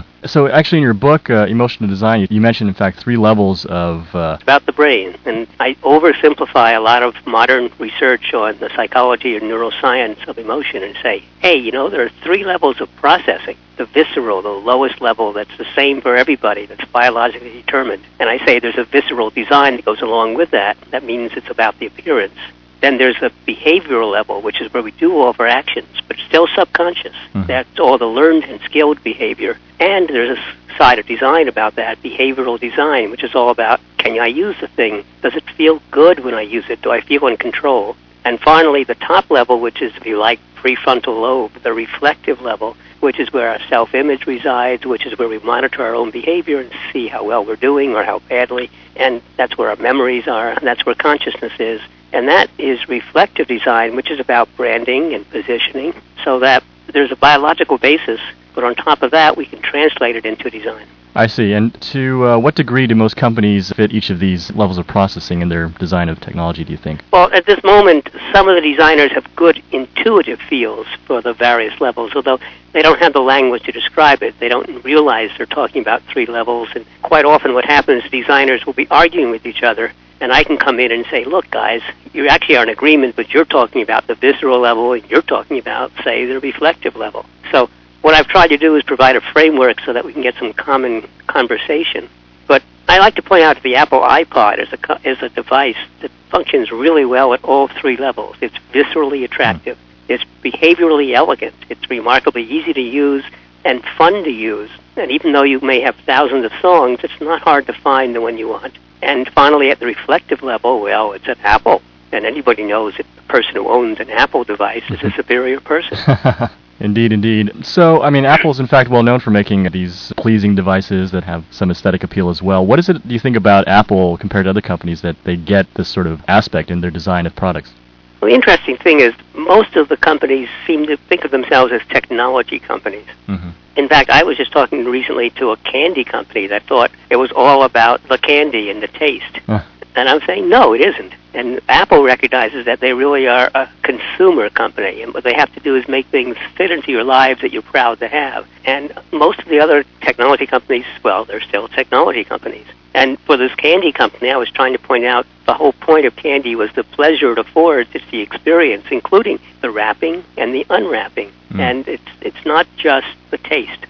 Hmm. 0.00 0.26
So, 0.26 0.46
actually, 0.46 0.78
in 0.78 0.84
your 0.84 0.94
book, 0.94 1.28
uh, 1.28 1.46
Emotional 1.48 1.88
Design, 1.88 2.26
you, 2.30 2.40
mentioned, 2.40 2.68
in 2.68 2.74
fact, 2.74 2.98
three 2.98 3.16
levels 3.16 3.66
of. 3.66 4.14
Uh... 4.14 4.38
About 4.40 4.64
the 4.66 4.72
brain. 4.72 5.16
And 5.26 5.46
I 5.60 5.74
oversimplify 5.74 6.76
a 6.76 6.80
lot 6.80 7.02
of 7.02 7.14
modern 7.26 7.70
research 7.78 8.32
on 8.32 8.58
the 8.58 8.70
psychology 8.74 9.36
and 9.36 9.44
neuroscience 9.44 10.26
of 10.28 10.38
emotion 10.38 10.82
and 10.82 10.96
say, 11.02 11.24
hey, 11.40 11.56
you 11.56 11.72
know, 11.72 11.90
there 11.90 12.04
are 12.04 12.10
three 12.22 12.44
levels 12.44 12.80
of 12.80 12.94
processing. 12.96 13.56
The 13.76 13.86
visceral, 13.86 14.42
the 14.42 14.48
lowest 14.48 15.00
level 15.00 15.32
that's 15.32 15.56
the 15.58 15.66
same 15.74 16.00
for 16.00 16.16
everybody, 16.16 16.66
that's 16.66 16.84
biologically 16.86 17.52
determined. 17.52 18.04
And 18.18 18.28
I 18.28 18.44
say 18.44 18.60
there's 18.60 18.78
a 18.78 18.84
visceral 18.84 19.30
design 19.30 19.76
that 19.76 19.84
goes 19.84 20.00
along 20.00 20.34
with 20.34 20.50
that. 20.50 20.78
That 20.90 21.04
means 21.04 21.32
it's 21.34 21.50
about 21.50 21.78
the 21.78 21.86
appearance. 21.86 22.38
Then 22.82 22.98
there's 22.98 23.18
the 23.20 23.32
behavioral 23.46 24.10
level, 24.10 24.42
which 24.42 24.60
is 24.60 24.72
where 24.72 24.82
we 24.82 24.90
do 24.90 25.16
all 25.16 25.30
of 25.30 25.38
our 25.38 25.46
actions, 25.46 25.86
but 26.08 26.18
still 26.18 26.48
subconscious. 26.48 27.14
Mm-hmm. 27.14 27.44
That's 27.44 27.78
all 27.78 27.96
the 27.96 28.08
learned 28.08 28.44
and 28.44 28.60
skilled 28.62 29.02
behavior. 29.04 29.56
And 29.78 30.08
there's 30.08 30.36
a 30.36 30.76
side 30.76 30.98
of 30.98 31.06
design 31.06 31.46
about 31.46 31.76
that, 31.76 32.02
behavioral 32.02 32.58
design, 32.58 33.12
which 33.12 33.22
is 33.22 33.34
all 33.36 33.50
about 33.50 33.80
can 33.98 34.18
I 34.18 34.26
use 34.26 34.56
the 34.60 34.66
thing? 34.66 35.04
Does 35.22 35.36
it 35.36 35.48
feel 35.50 35.80
good 35.92 36.24
when 36.24 36.34
I 36.34 36.40
use 36.40 36.68
it? 36.68 36.82
Do 36.82 36.90
I 36.90 37.00
feel 37.00 37.28
in 37.28 37.36
control? 37.36 37.96
And 38.24 38.40
finally, 38.40 38.84
the 38.84 38.94
top 38.94 39.30
level, 39.30 39.60
which 39.60 39.82
is, 39.82 39.94
if 39.96 40.06
you 40.06 40.18
like, 40.18 40.38
prefrontal 40.56 41.20
lobe, 41.20 41.52
the 41.62 41.72
reflective 41.72 42.40
level, 42.40 42.76
which 43.00 43.18
is 43.18 43.32
where 43.32 43.48
our 43.48 43.58
self-image 43.68 44.26
resides, 44.26 44.86
which 44.86 45.06
is 45.06 45.18
where 45.18 45.28
we 45.28 45.40
monitor 45.40 45.82
our 45.82 45.94
own 45.94 46.12
behavior 46.12 46.60
and 46.60 46.70
see 46.92 47.08
how 47.08 47.24
well 47.24 47.44
we're 47.44 47.56
doing 47.56 47.96
or 47.96 48.04
how 48.04 48.20
badly. 48.20 48.70
And 48.94 49.20
that's 49.36 49.58
where 49.58 49.70
our 49.70 49.76
memories 49.76 50.28
are, 50.28 50.50
and 50.50 50.64
that's 50.64 50.86
where 50.86 50.94
consciousness 50.94 51.52
is. 51.58 51.80
And 52.12 52.28
that 52.28 52.48
is 52.58 52.88
reflective 52.88 53.48
design, 53.48 53.96
which 53.96 54.10
is 54.10 54.20
about 54.20 54.54
branding 54.56 55.14
and 55.14 55.28
positioning, 55.28 55.94
so 56.24 56.38
that 56.40 56.62
there's 56.86 57.10
a 57.10 57.16
biological 57.16 57.78
basis, 57.78 58.20
but 58.54 58.62
on 58.62 58.74
top 58.74 59.02
of 59.02 59.12
that, 59.12 59.36
we 59.36 59.46
can 59.46 59.62
translate 59.62 60.14
it 60.14 60.26
into 60.26 60.50
design. 60.50 60.86
I 61.14 61.26
see. 61.26 61.52
And 61.52 61.78
to 61.92 62.26
uh, 62.26 62.38
what 62.38 62.54
degree 62.54 62.86
do 62.86 62.94
most 62.94 63.16
companies 63.16 63.70
fit 63.72 63.92
each 63.92 64.10
of 64.10 64.18
these 64.18 64.50
levels 64.52 64.78
of 64.78 64.86
processing 64.86 65.42
in 65.42 65.48
their 65.48 65.68
design 65.68 66.08
of 66.08 66.20
technology, 66.20 66.64
do 66.64 66.72
you 66.72 66.78
think? 66.78 67.02
Well, 67.12 67.30
at 67.32 67.44
this 67.44 67.62
moment, 67.62 68.08
some 68.32 68.48
of 68.48 68.54
the 68.54 68.62
designers 68.62 69.12
have 69.12 69.34
good 69.36 69.62
intuitive 69.72 70.40
feels 70.40 70.86
for 71.06 71.20
the 71.20 71.34
various 71.34 71.78
levels, 71.80 72.12
although 72.16 72.38
they 72.72 72.80
don't 72.80 72.98
have 72.98 73.12
the 73.12 73.20
language 73.20 73.64
to 73.64 73.72
describe 73.72 74.22
it. 74.22 74.38
They 74.40 74.48
don't 74.48 74.82
realize 74.84 75.30
they're 75.36 75.46
talking 75.46 75.82
about 75.82 76.02
three 76.04 76.26
levels. 76.26 76.70
And 76.74 76.86
quite 77.02 77.26
often, 77.26 77.52
what 77.52 77.66
happens, 77.66 78.08
designers 78.10 78.64
will 78.64 78.72
be 78.72 78.88
arguing 78.90 79.30
with 79.30 79.44
each 79.44 79.62
other 79.62 79.92
and 80.22 80.32
I 80.32 80.44
can 80.44 80.56
come 80.56 80.78
in 80.78 80.92
and 80.92 81.04
say, 81.06 81.24
look, 81.24 81.50
guys, 81.50 81.82
you 82.12 82.28
actually 82.28 82.56
are 82.56 82.62
in 82.62 82.68
agreement, 82.68 83.16
but 83.16 83.34
you're 83.34 83.44
talking 83.44 83.82
about 83.82 84.06
the 84.06 84.14
visceral 84.14 84.60
level, 84.60 84.92
and 84.92 85.04
you're 85.10 85.20
talking 85.20 85.58
about, 85.58 85.90
say, 86.04 86.26
the 86.26 86.38
reflective 86.38 86.94
level. 86.94 87.26
So 87.50 87.68
what 88.02 88.14
I've 88.14 88.26
tried 88.26 88.48
to 88.48 88.58
do 88.58 88.76
is 88.76 88.82
provide 88.82 89.16
a 89.16 89.20
framework 89.20 89.80
so 89.80 89.92
that 89.92 90.04
we 90.04 90.12
can 90.12 90.22
get 90.22 90.34
some 90.34 90.52
common 90.52 91.08
conversation. 91.26 92.08
But 92.46 92.62
I 92.88 92.98
like 92.98 93.14
to 93.14 93.22
point 93.22 93.42
out 93.42 93.54
that 93.54 93.62
the 93.62 93.76
Apple 93.76 94.00
iPod 94.00 94.58
is 94.58 94.68
a, 94.72 95.08
is 95.08 95.22
a 95.22 95.28
device 95.28 95.78
that 96.00 96.10
functions 96.30 96.70
really 96.72 97.04
well 97.04 97.32
at 97.32 97.44
all 97.44 97.68
three 97.68 97.96
levels. 97.96 98.36
It's 98.40 98.56
viscerally 98.72 99.24
attractive. 99.24 99.78
Hmm. 99.78 100.12
It's 100.12 100.24
behaviorally 100.42 101.14
elegant. 101.14 101.54
It's 101.68 101.88
remarkably 101.88 102.42
easy 102.42 102.72
to 102.72 102.80
use 102.80 103.24
and 103.64 103.82
fun 103.96 104.24
to 104.24 104.30
use. 104.30 104.70
And 104.96 105.10
even 105.12 105.32
though 105.32 105.44
you 105.44 105.60
may 105.60 105.80
have 105.80 105.96
thousands 106.04 106.44
of 106.44 106.52
songs, 106.60 107.00
it's 107.02 107.20
not 107.20 107.40
hard 107.40 107.66
to 107.68 107.72
find 107.72 108.14
the 108.14 108.20
one 108.20 108.36
you 108.36 108.48
want. 108.48 108.76
And 109.00 109.28
finally, 109.30 109.70
at 109.70 109.78
the 109.78 109.86
reflective 109.86 110.42
level, 110.42 110.80
well, 110.80 111.12
it's 111.12 111.28
an 111.28 111.38
Apple. 111.42 111.82
And 112.10 112.26
anybody 112.26 112.64
knows 112.64 112.96
that 112.96 113.06
the 113.16 113.22
person 113.22 113.54
who 113.54 113.68
owns 113.68 114.00
an 114.00 114.10
Apple 114.10 114.44
device 114.44 114.82
is 114.84 114.90
a 114.90 115.04
mm-hmm. 115.04 115.16
superior 115.16 115.60
person. 115.60 115.98
Indeed, 116.82 117.12
indeed. 117.12 117.64
So, 117.64 118.02
I 118.02 118.10
mean, 118.10 118.24
Apple's 118.24 118.58
in 118.58 118.66
fact 118.66 118.90
well 118.90 119.04
known 119.04 119.20
for 119.20 119.30
making 119.30 119.70
these 119.70 120.12
pleasing 120.16 120.56
devices 120.56 121.12
that 121.12 121.22
have 121.22 121.44
some 121.52 121.70
aesthetic 121.70 122.02
appeal 122.02 122.28
as 122.28 122.42
well. 122.42 122.66
What 122.66 122.80
is 122.80 122.88
it 122.88 123.06
do 123.06 123.14
you 123.14 123.20
think 123.20 123.36
about 123.36 123.68
Apple 123.68 124.18
compared 124.18 124.46
to 124.46 124.50
other 124.50 124.60
companies 124.60 125.00
that 125.02 125.16
they 125.22 125.36
get 125.36 125.72
this 125.74 125.88
sort 125.88 126.08
of 126.08 126.20
aspect 126.26 126.72
in 126.72 126.80
their 126.80 126.90
design 126.90 127.24
of 127.24 127.36
products? 127.36 127.72
Well, 128.20 128.30
the 128.30 128.34
interesting 128.34 128.76
thing 128.78 128.98
is 128.98 129.14
most 129.34 129.76
of 129.76 129.88
the 129.88 129.96
companies 129.96 130.48
seem 130.66 130.86
to 130.86 130.96
think 130.96 131.24
of 131.24 131.30
themselves 131.30 131.72
as 131.72 131.82
technology 131.88 132.58
companies. 132.58 133.06
Mm-hmm. 133.28 133.50
In 133.76 133.88
fact, 133.88 134.10
I 134.10 134.24
was 134.24 134.36
just 134.36 134.50
talking 134.50 134.84
recently 134.84 135.30
to 135.30 135.50
a 135.50 135.56
candy 135.58 136.02
company 136.02 136.48
that 136.48 136.64
thought 136.64 136.90
it 137.10 137.16
was 137.16 137.30
all 137.30 137.62
about 137.62 138.02
the 138.08 138.18
candy 138.18 138.70
and 138.70 138.82
the 138.82 138.88
taste. 138.88 139.38
Uh. 139.46 139.62
And 139.94 140.08
I'm 140.08 140.20
saying, 140.22 140.48
no, 140.48 140.72
it 140.72 140.80
isn't. 140.80 141.12
And 141.34 141.60
Apple 141.68 142.02
recognizes 142.02 142.64
that 142.66 142.80
they 142.80 142.92
really 142.92 143.26
are 143.26 143.50
a 143.54 143.68
consumer 143.82 144.48
company, 144.50 145.02
and 145.02 145.12
what 145.14 145.24
they 145.24 145.34
have 145.34 145.52
to 145.54 145.60
do 145.60 145.76
is 145.76 145.86
make 145.88 146.06
things 146.06 146.36
fit 146.56 146.70
into 146.70 146.90
your 146.90 147.04
lives 147.04 147.40
that 147.42 147.52
you're 147.52 147.62
proud 147.62 147.98
to 148.00 148.08
have. 148.08 148.46
And 148.64 148.92
most 149.12 149.38
of 149.38 149.46
the 149.46 149.60
other 149.60 149.84
technology 150.00 150.46
companies, 150.46 150.86
well, 151.02 151.24
they're 151.24 151.40
still 151.40 151.68
technology 151.68 152.24
companies. 152.24 152.66
And 152.94 153.18
for 153.20 153.36
this 153.36 153.54
candy 153.54 153.92
company, 153.92 154.30
I 154.30 154.36
was 154.36 154.50
trying 154.50 154.74
to 154.74 154.78
point 154.78 155.04
out 155.04 155.26
the 155.46 155.54
whole 155.54 155.72
point 155.72 156.04
of 156.04 156.14
candy 156.16 156.54
was 156.54 156.70
the 156.74 156.84
pleasure 156.84 157.32
it 157.32 157.38
affords. 157.38 157.90
It's 157.94 158.04
the 158.10 158.20
experience, 158.20 158.84
including 158.90 159.38
the 159.62 159.70
wrapping 159.70 160.24
and 160.36 160.54
the 160.54 160.66
unwrapping. 160.68 161.32
Mm. 161.50 161.60
And 161.60 161.88
it's 161.88 162.02
it's 162.20 162.44
not 162.44 162.66
just 162.76 163.08
the 163.30 163.38
taste. 163.38 163.86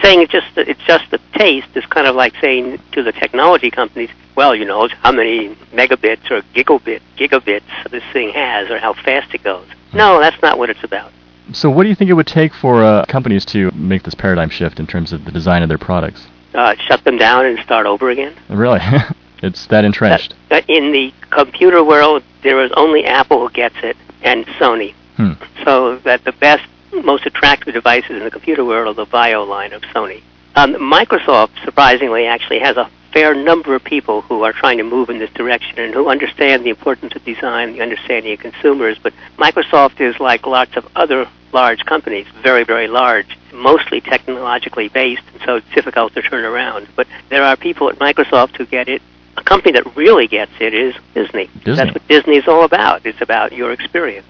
Saying 0.00 0.22
it's 0.22 0.32
just 0.32 0.54
the, 0.54 0.68
it's 0.68 0.82
just 0.84 1.10
the 1.10 1.18
taste 1.34 1.68
is 1.74 1.84
kind 1.86 2.06
of 2.06 2.14
like 2.16 2.34
saying 2.40 2.80
to 2.92 3.02
the 3.02 3.12
technology 3.12 3.70
companies, 3.70 4.10
well, 4.36 4.54
you 4.54 4.64
know, 4.64 4.88
how 4.88 5.12
many 5.12 5.54
megabits 5.72 6.30
or 6.30 6.42
gigabit 6.54 7.00
gigabits 7.16 7.90
this 7.90 8.04
thing 8.12 8.30
has, 8.30 8.70
or 8.70 8.78
how 8.78 8.94
fast 8.94 9.34
it 9.34 9.42
goes. 9.42 9.66
No, 9.92 10.20
that's 10.20 10.40
not 10.40 10.58
what 10.58 10.70
it's 10.70 10.82
about. 10.82 11.12
So, 11.52 11.68
what 11.68 11.82
do 11.82 11.88
you 11.88 11.94
think 11.94 12.08
it 12.10 12.14
would 12.14 12.26
take 12.26 12.54
for 12.54 12.82
uh, 12.82 13.04
companies 13.06 13.44
to 13.46 13.70
make 13.72 14.04
this 14.04 14.14
paradigm 14.14 14.48
shift 14.48 14.80
in 14.80 14.86
terms 14.86 15.12
of 15.12 15.24
the 15.24 15.32
design 15.32 15.62
of 15.62 15.68
their 15.68 15.78
products? 15.78 16.26
Uh, 16.54 16.74
shut 16.76 17.02
them 17.04 17.18
down 17.18 17.46
and 17.46 17.58
start 17.60 17.86
over 17.86 18.10
again. 18.10 18.34
Really? 18.48 18.80
it's 19.42 19.66
that 19.66 19.84
entrenched. 19.84 20.34
Uh, 20.50 20.62
in 20.68 20.92
the 20.92 21.12
computer 21.30 21.82
world, 21.82 22.22
there 22.42 22.62
is 22.64 22.70
only 22.76 23.04
Apple 23.04 23.40
who 23.40 23.52
gets 23.52 23.76
it, 23.82 23.96
and 24.22 24.46
Sony. 24.46 24.94
Hmm. 25.16 25.32
So 25.64 25.96
that 25.98 26.24
the 26.24 26.32
best, 26.32 26.64
most 26.92 27.26
attractive 27.26 27.74
devices 27.74 28.10
in 28.10 28.20
the 28.20 28.30
computer 28.30 28.64
world 28.64 28.88
are 28.88 29.04
the 29.04 29.10
VAIO 29.10 29.46
line 29.46 29.72
of 29.72 29.82
Sony. 29.82 30.22
Um, 30.54 30.74
Microsoft, 30.74 31.64
surprisingly, 31.64 32.26
actually 32.26 32.58
has 32.58 32.76
a 32.76 32.90
fair 33.12 33.34
number 33.34 33.74
of 33.74 33.84
people 33.84 34.22
who 34.22 34.42
are 34.42 34.52
trying 34.52 34.78
to 34.78 34.84
move 34.84 35.10
in 35.10 35.18
this 35.18 35.30
direction 35.30 35.78
and 35.78 35.94
who 35.94 36.08
understand 36.08 36.64
the 36.64 36.70
importance 36.70 37.14
of 37.14 37.24
design, 37.24 37.72
the 37.72 37.82
understanding 37.82 38.32
of 38.32 38.38
consumers. 38.38 38.98
But 39.02 39.14
Microsoft 39.38 40.00
is 40.00 40.18
like 40.20 40.46
lots 40.46 40.76
of 40.76 40.86
other 40.96 41.28
large 41.52 41.84
companies, 41.84 42.26
very, 42.42 42.64
very 42.64 42.88
large, 42.88 43.38
mostly 43.52 44.00
technologically 44.00 44.88
based, 44.88 45.22
and 45.32 45.42
so 45.42 45.56
it's 45.56 45.70
difficult 45.74 46.14
to 46.14 46.22
turn 46.22 46.44
around. 46.44 46.88
But 46.96 47.06
there 47.28 47.42
are 47.42 47.56
people 47.56 47.88
at 47.90 47.98
Microsoft 47.98 48.56
who 48.56 48.66
get 48.66 48.88
it. 48.88 49.02
A 49.36 49.42
company 49.42 49.72
that 49.72 49.96
really 49.96 50.26
gets 50.26 50.52
it 50.60 50.74
is 50.74 50.94
Disney. 51.14 51.48
Disney. 51.64 51.74
That's 51.74 51.94
what 51.94 52.08
Disney 52.08 52.36
is 52.36 52.48
all 52.48 52.64
about. 52.64 53.06
It's 53.06 53.20
about 53.22 53.52
your 53.52 53.72
experience. 53.72 54.26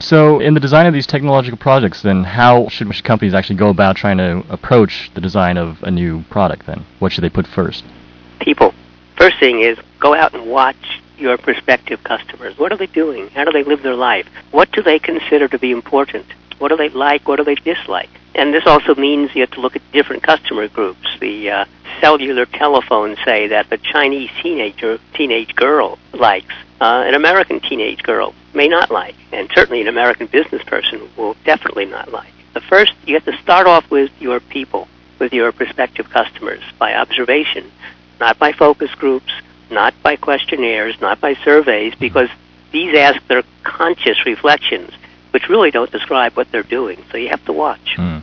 So, 0.00 0.40
in 0.40 0.54
the 0.54 0.60
design 0.60 0.86
of 0.86 0.92
these 0.92 1.06
technological 1.06 1.56
projects, 1.56 2.02
then, 2.02 2.24
how 2.24 2.68
should 2.68 2.88
companies 3.04 3.32
actually 3.32 3.56
go 3.56 3.68
about 3.68 3.96
trying 3.96 4.18
to 4.18 4.44
approach 4.50 5.10
the 5.14 5.20
design 5.20 5.56
of 5.56 5.82
a 5.84 5.90
new 5.90 6.22
product? 6.30 6.66
Then, 6.66 6.84
what 6.98 7.12
should 7.12 7.22
they 7.22 7.30
put 7.30 7.46
first? 7.46 7.84
People. 8.40 8.74
First 9.16 9.38
thing 9.38 9.60
is 9.60 9.78
go 10.00 10.14
out 10.14 10.34
and 10.34 10.50
watch 10.50 11.00
your 11.16 11.38
prospective 11.38 12.02
customers. 12.02 12.58
What 12.58 12.72
are 12.72 12.76
they 12.76 12.86
doing? 12.86 13.28
How 13.28 13.44
do 13.44 13.52
they 13.52 13.62
live 13.62 13.82
their 13.82 13.94
life? 13.94 14.26
What 14.50 14.72
do 14.72 14.82
they 14.82 14.98
consider 14.98 15.46
to 15.48 15.58
be 15.58 15.70
important? 15.70 16.26
What 16.58 16.68
do 16.68 16.76
they 16.76 16.88
like? 16.88 17.28
What 17.28 17.36
do 17.36 17.44
they 17.44 17.54
dislike? 17.54 18.10
And 18.34 18.52
this 18.52 18.66
also 18.66 18.94
means 18.96 19.34
you 19.34 19.42
have 19.42 19.52
to 19.52 19.60
look 19.60 19.76
at 19.76 19.92
different 19.92 20.24
customer 20.24 20.66
groups. 20.66 21.06
The 21.20 21.50
uh, 21.50 21.64
cellular 22.00 22.46
telephones 22.46 23.18
say 23.24 23.46
that 23.48 23.70
the 23.70 23.78
Chinese 23.78 24.30
teenager, 24.42 24.98
teenage 25.14 25.54
girl 25.54 25.98
likes. 26.12 26.54
Uh, 26.84 27.02
an 27.04 27.14
American 27.14 27.60
teenage 27.60 28.02
girl 28.02 28.34
may 28.52 28.68
not 28.68 28.90
like, 28.90 29.14
and 29.32 29.48
certainly 29.54 29.80
an 29.80 29.88
American 29.88 30.26
business 30.26 30.62
person 30.64 31.00
will 31.16 31.34
definitely 31.42 31.86
not 31.86 32.12
like. 32.12 32.30
The 32.52 32.60
first, 32.60 32.92
you 33.06 33.14
have 33.14 33.24
to 33.24 33.34
start 33.38 33.66
off 33.66 33.90
with 33.90 34.10
your 34.20 34.38
people, 34.38 34.86
with 35.18 35.32
your 35.32 35.50
prospective 35.50 36.10
customers 36.10 36.62
by 36.78 36.94
observation, 36.94 37.72
not 38.20 38.38
by 38.38 38.52
focus 38.52 38.94
groups, 38.96 39.32
not 39.70 39.94
by 40.02 40.16
questionnaires, 40.16 41.00
not 41.00 41.22
by 41.22 41.32
surveys, 41.36 41.94
because 41.94 42.28
these 42.70 42.94
ask 42.94 43.26
their 43.28 43.44
conscious 43.62 44.26
reflections, 44.26 44.90
which 45.30 45.48
really 45.48 45.70
don't 45.70 45.90
describe 45.90 46.34
what 46.34 46.52
they're 46.52 46.62
doing. 46.62 47.02
So 47.10 47.16
you 47.16 47.30
have 47.30 47.46
to 47.46 47.54
watch. 47.54 47.94
Mm. 47.96 48.20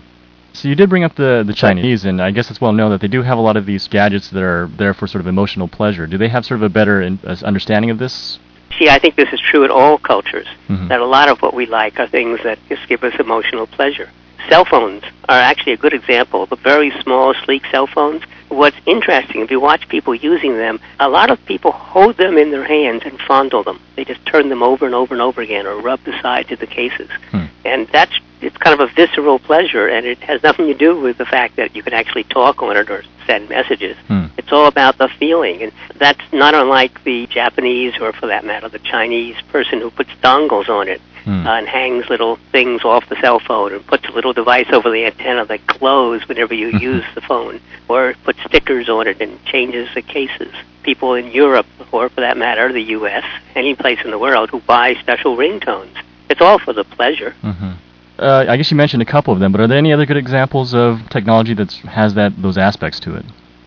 So 0.54 0.68
you 0.68 0.76
did 0.76 0.88
bring 0.88 1.04
up 1.04 1.16
the 1.16 1.44
the 1.48 1.54
Chinese, 1.54 2.06
and 2.06 2.22
I 2.22 2.30
guess 2.30 2.52
it's 2.52 2.62
well 2.62 2.74
known 2.74 2.92
that 2.92 3.02
they 3.02 3.08
do 3.08 3.24
have 3.24 3.40
a 3.40 3.42
lot 3.42 3.58
of 3.58 3.66
these 3.66 3.88
gadgets 3.88 4.30
that 4.30 4.44
are 4.44 4.68
there 4.78 4.94
for 4.94 5.08
sort 5.08 5.22
of 5.22 5.26
emotional 5.26 5.68
pleasure. 5.68 6.06
Do 6.06 6.20
they 6.20 6.28
have 6.28 6.46
sort 6.46 6.60
of 6.60 6.64
a 6.64 6.70
better 6.70 7.02
in, 7.02 7.18
uh, 7.26 7.36
understanding 7.44 7.90
of 7.90 7.98
this? 7.98 8.38
See, 8.78 8.90
I 8.90 9.00
think 9.00 9.16
this 9.16 9.32
is 9.32 9.40
true 9.40 9.64
in 9.64 9.72
all 9.72 9.98
cultures. 9.98 10.48
Mhm. 10.70 10.88
That 10.88 11.00
a 11.02 11.06
lot 11.06 11.30
of 11.30 11.42
what 11.42 11.54
we 11.54 11.66
like 11.66 12.00
are 12.00 12.08
things 12.08 12.40
that 12.44 12.58
just 12.70 12.88
give 12.88 13.04
us 13.04 13.14
emotional 13.20 13.68
pleasure. 13.68 14.10
Cell 14.50 14.66
phones 14.66 15.04
are 15.30 15.40
actually 15.40 15.74
a 15.74 15.78
good 15.78 15.94
example. 15.94 16.46
The 16.46 16.56
very 16.56 16.92
small, 17.04 17.34
sleek 17.46 17.64
cell 17.72 17.86
phones. 17.88 18.24
What's 18.50 18.76
interesting, 18.86 19.42
if 19.42 19.52
you 19.52 19.60
watch 19.60 19.88
people 19.88 20.16
using 20.16 20.58
them, 20.58 20.80
a 21.00 21.08
lot 21.08 21.30
of 21.30 21.44
people 21.46 21.72
hold 21.72 22.18
them 22.18 22.38
in 22.38 22.52
their 22.52 22.66
hands 22.66 23.04
and 23.06 23.20
fondle 23.22 23.64
them. 23.64 23.80
They 23.96 24.04
just 24.04 24.26
turn 24.26 24.50
them 24.50 24.64
over 24.64 24.86
and 24.86 24.96
over 24.96 25.14
and 25.14 25.22
over 25.22 25.42
again, 25.42 25.68
or 25.68 25.76
rub 25.78 26.04
the 26.04 26.20
sides 26.22 26.52
of 26.52 26.60
the 26.60 26.68
cases. 26.68 27.10
Hmm. 27.32 27.46
And 27.64 27.88
that's 27.90 28.14
it's 28.42 28.58
kind 28.58 28.74
of 28.80 28.90
a 28.90 28.92
visceral 28.92 29.38
pleasure, 29.38 29.88
and 29.88 30.06
it 30.06 30.18
has 30.20 30.42
nothing 30.42 30.66
to 30.66 30.74
do 30.74 31.00
with 31.00 31.18
the 31.20 31.26
fact 31.26 31.56
that 31.58 31.76
you 31.76 31.84
can 31.84 31.94
actually 31.94 32.24
talk 32.24 32.64
on 32.64 32.76
it 32.76 32.90
or 32.90 33.04
send 33.28 33.48
messages. 33.50 33.96
Hmm. 34.08 34.21
It's 34.52 34.58
all 34.58 34.68
about 34.68 34.98
the 34.98 35.08
feeling, 35.08 35.64
and 35.64 35.72
that's 35.96 36.20
not 36.34 36.54
unlike 36.54 37.06
the 37.06 37.26
Japanese, 37.28 37.94
or 38.02 38.12
for 38.12 38.28
that 38.28 38.44
matter, 38.44 38.68
the 38.68 38.80
Chinese 38.80 39.38
person 39.44 39.80
who 39.80 39.90
puts 39.90 40.10
dongles 40.22 40.68
on 40.68 40.90
it 40.90 41.00
Hmm. 41.24 41.48
uh, 41.48 41.52
and 41.60 41.68
hangs 41.70 42.10
little 42.10 42.36
things 42.52 42.84
off 42.84 43.08
the 43.08 43.16
cell 43.22 43.40
phone 43.40 43.72
and 43.74 43.86
puts 43.88 44.06
a 44.08 44.12
little 44.12 44.34
device 44.34 44.66
over 44.74 44.90
the 44.92 45.06
antenna 45.06 45.46
that 45.46 45.66
glows 45.68 46.28
whenever 46.28 46.54
you 46.54 46.68
use 46.80 47.06
the 47.16 47.22
phone, 47.22 47.62
or 47.88 48.14
puts 48.26 48.44
stickers 48.44 48.90
on 48.90 49.08
it 49.08 49.22
and 49.22 49.42
changes 49.46 49.88
the 49.96 50.02
cases. 50.02 50.52
People 50.84 51.14
in 51.14 51.32
Europe, 51.32 51.68
or 51.94 52.10
for 52.10 52.20
that 52.20 52.36
matter, 52.36 52.74
the 52.74 52.82
U.S., 53.00 53.24
any 53.56 53.74
place 53.74 54.00
in 54.04 54.12
the 54.12 54.20
world, 54.20 54.50
who 54.50 54.60
buy 54.60 54.96
special 54.96 55.38
ringtones. 55.38 55.96
It's 56.30 56.42
all 56.42 56.60
for 56.60 56.74
the 56.74 56.84
pleasure. 56.84 57.32
hmm 57.42 57.72
Uh, 58.20 58.44
I 58.50 58.58
guess 58.58 58.70
you 58.70 58.76
mentioned 58.76 59.02
a 59.02 59.12
couple 59.16 59.34
of 59.34 59.40
them, 59.40 59.54
but 59.54 59.62
are 59.62 59.68
there 59.68 59.78
any 59.78 59.94
other 59.94 60.06
good 60.06 60.18
examples 60.18 60.74
of 60.74 61.00
technology 61.10 61.54
that 61.54 61.72
has 62.00 62.16
that 62.16 62.32
those 62.42 62.58
aspects 62.58 63.00
to 63.06 63.16
it? 63.16 63.24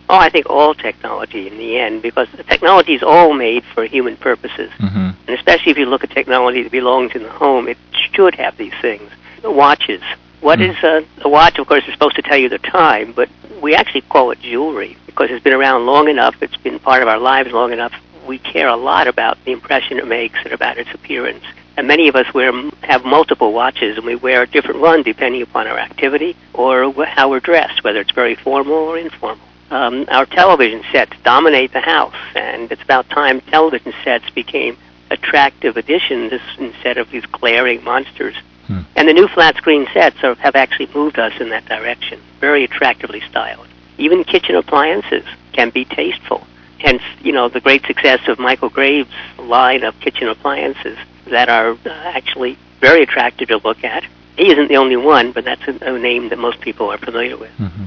Oh, 0.08 0.16
I 0.18 0.28
think 0.28 0.50
all 0.50 0.74
technology 0.74 1.46
in 1.48 1.56
the 1.56 1.78
end, 1.78 2.02
because 2.02 2.28
technology 2.48 2.94
is 2.94 3.02
all 3.02 3.32
made 3.32 3.64
for 3.64 3.84
human 3.86 4.16
purposes. 4.16 4.70
hmm 4.78 5.10
And 5.26 5.30
especially 5.38 5.72
if 5.72 5.78
you 5.78 5.86
look 5.86 6.04
at 6.04 6.10
technology 6.10 6.62
that 6.62 6.72
belongs 6.72 7.12
in 7.14 7.22
the 7.22 7.30
home, 7.30 7.68
it 7.68 7.78
should 8.12 8.34
have 8.34 8.56
these 8.58 8.74
things. 8.82 9.10
The 9.42 9.50
watches. 9.50 10.02
What 10.40 10.58
Hmm. 10.58 10.64
is 10.70 10.76
a, 10.82 11.04
a 11.22 11.28
watch? 11.28 11.58
Of 11.58 11.66
course, 11.66 11.84
is 11.86 11.92
supposed 11.94 12.16
to 12.16 12.22
tell 12.22 12.36
you 12.36 12.50
the 12.50 12.58
time, 12.58 13.12
but 13.12 13.28
we 13.62 13.74
actually 13.74 14.02
call 14.02 14.30
it 14.30 14.40
jewelry 14.40 14.96
because 15.06 15.30
it's 15.30 15.42
been 15.42 15.54
around 15.54 15.86
long 15.86 16.08
enough. 16.08 16.34
It's 16.42 16.56
been 16.58 16.78
part 16.78 17.00
of 17.02 17.08
our 17.08 17.18
lives 17.18 17.50
long 17.52 17.72
enough. 17.72 17.92
We 18.26 18.38
care 18.38 18.68
a 18.68 18.76
lot 18.76 19.06
about 19.08 19.42
the 19.44 19.52
impression 19.52 19.98
it 19.98 20.06
makes 20.06 20.38
and 20.44 20.52
about 20.52 20.76
its 20.76 20.92
appearance. 20.92 21.44
And 21.76 21.88
many 21.88 22.08
of 22.08 22.14
us 22.14 22.32
wear 22.34 22.52
have 22.82 23.04
multiple 23.06 23.52
watches, 23.52 23.96
and 23.96 24.04
we 24.06 24.16
wear 24.16 24.42
a 24.42 24.46
different 24.46 24.80
one 24.80 25.02
depending 25.02 25.40
upon 25.42 25.66
our 25.66 25.78
activity 25.78 26.36
or 26.52 26.92
how 27.04 27.30
we're 27.30 27.40
dressed, 27.40 27.82
whether 27.82 28.00
it's 28.00 28.12
very 28.12 28.34
formal 28.34 28.74
or 28.74 28.98
informal. 28.98 29.38
Um, 29.70 30.04
our 30.08 30.26
television 30.26 30.82
sets 30.92 31.12
dominate 31.24 31.72
the 31.72 31.80
house, 31.80 32.14
and 32.34 32.70
it's 32.70 32.82
about 32.82 33.08
time 33.08 33.40
television 33.40 33.92
sets 34.04 34.28
became 34.30 34.76
attractive 35.10 35.76
additions 35.76 36.32
instead 36.58 36.98
of 36.98 37.10
these 37.10 37.24
glaring 37.26 37.82
monsters. 37.82 38.36
Hmm. 38.66 38.80
And 38.96 39.08
the 39.08 39.12
new 39.12 39.28
flat 39.28 39.56
screen 39.56 39.86
sets 39.92 40.22
are, 40.22 40.34
have 40.36 40.56
actually 40.56 40.88
moved 40.94 41.18
us 41.18 41.32
in 41.40 41.48
that 41.50 41.66
direction, 41.66 42.20
very 42.40 42.64
attractively 42.64 43.20
styled. 43.28 43.66
Even 43.98 44.24
kitchen 44.24 44.56
appliances 44.56 45.24
can 45.52 45.70
be 45.70 45.84
tasteful. 45.84 46.46
Hence, 46.78 47.02
you 47.22 47.32
know, 47.32 47.48
the 47.48 47.60
great 47.60 47.86
success 47.86 48.20
of 48.28 48.38
Michael 48.38 48.68
Graves' 48.68 49.08
line 49.38 49.84
of 49.84 49.98
kitchen 50.00 50.28
appliances 50.28 50.98
that 51.26 51.48
are 51.48 51.70
uh, 51.70 51.88
actually 51.88 52.58
very 52.80 53.02
attractive 53.02 53.48
to 53.48 53.58
look 53.58 53.84
at. 53.84 54.04
He 54.36 54.50
isn't 54.50 54.68
the 54.68 54.76
only 54.76 54.96
one, 54.96 55.32
but 55.32 55.44
that's 55.44 55.66
a, 55.68 55.94
a 55.94 55.98
name 55.98 56.28
that 56.30 56.38
most 56.38 56.60
people 56.60 56.90
are 56.90 56.98
familiar 56.98 57.36
with. 57.36 57.52
hmm 57.52 57.84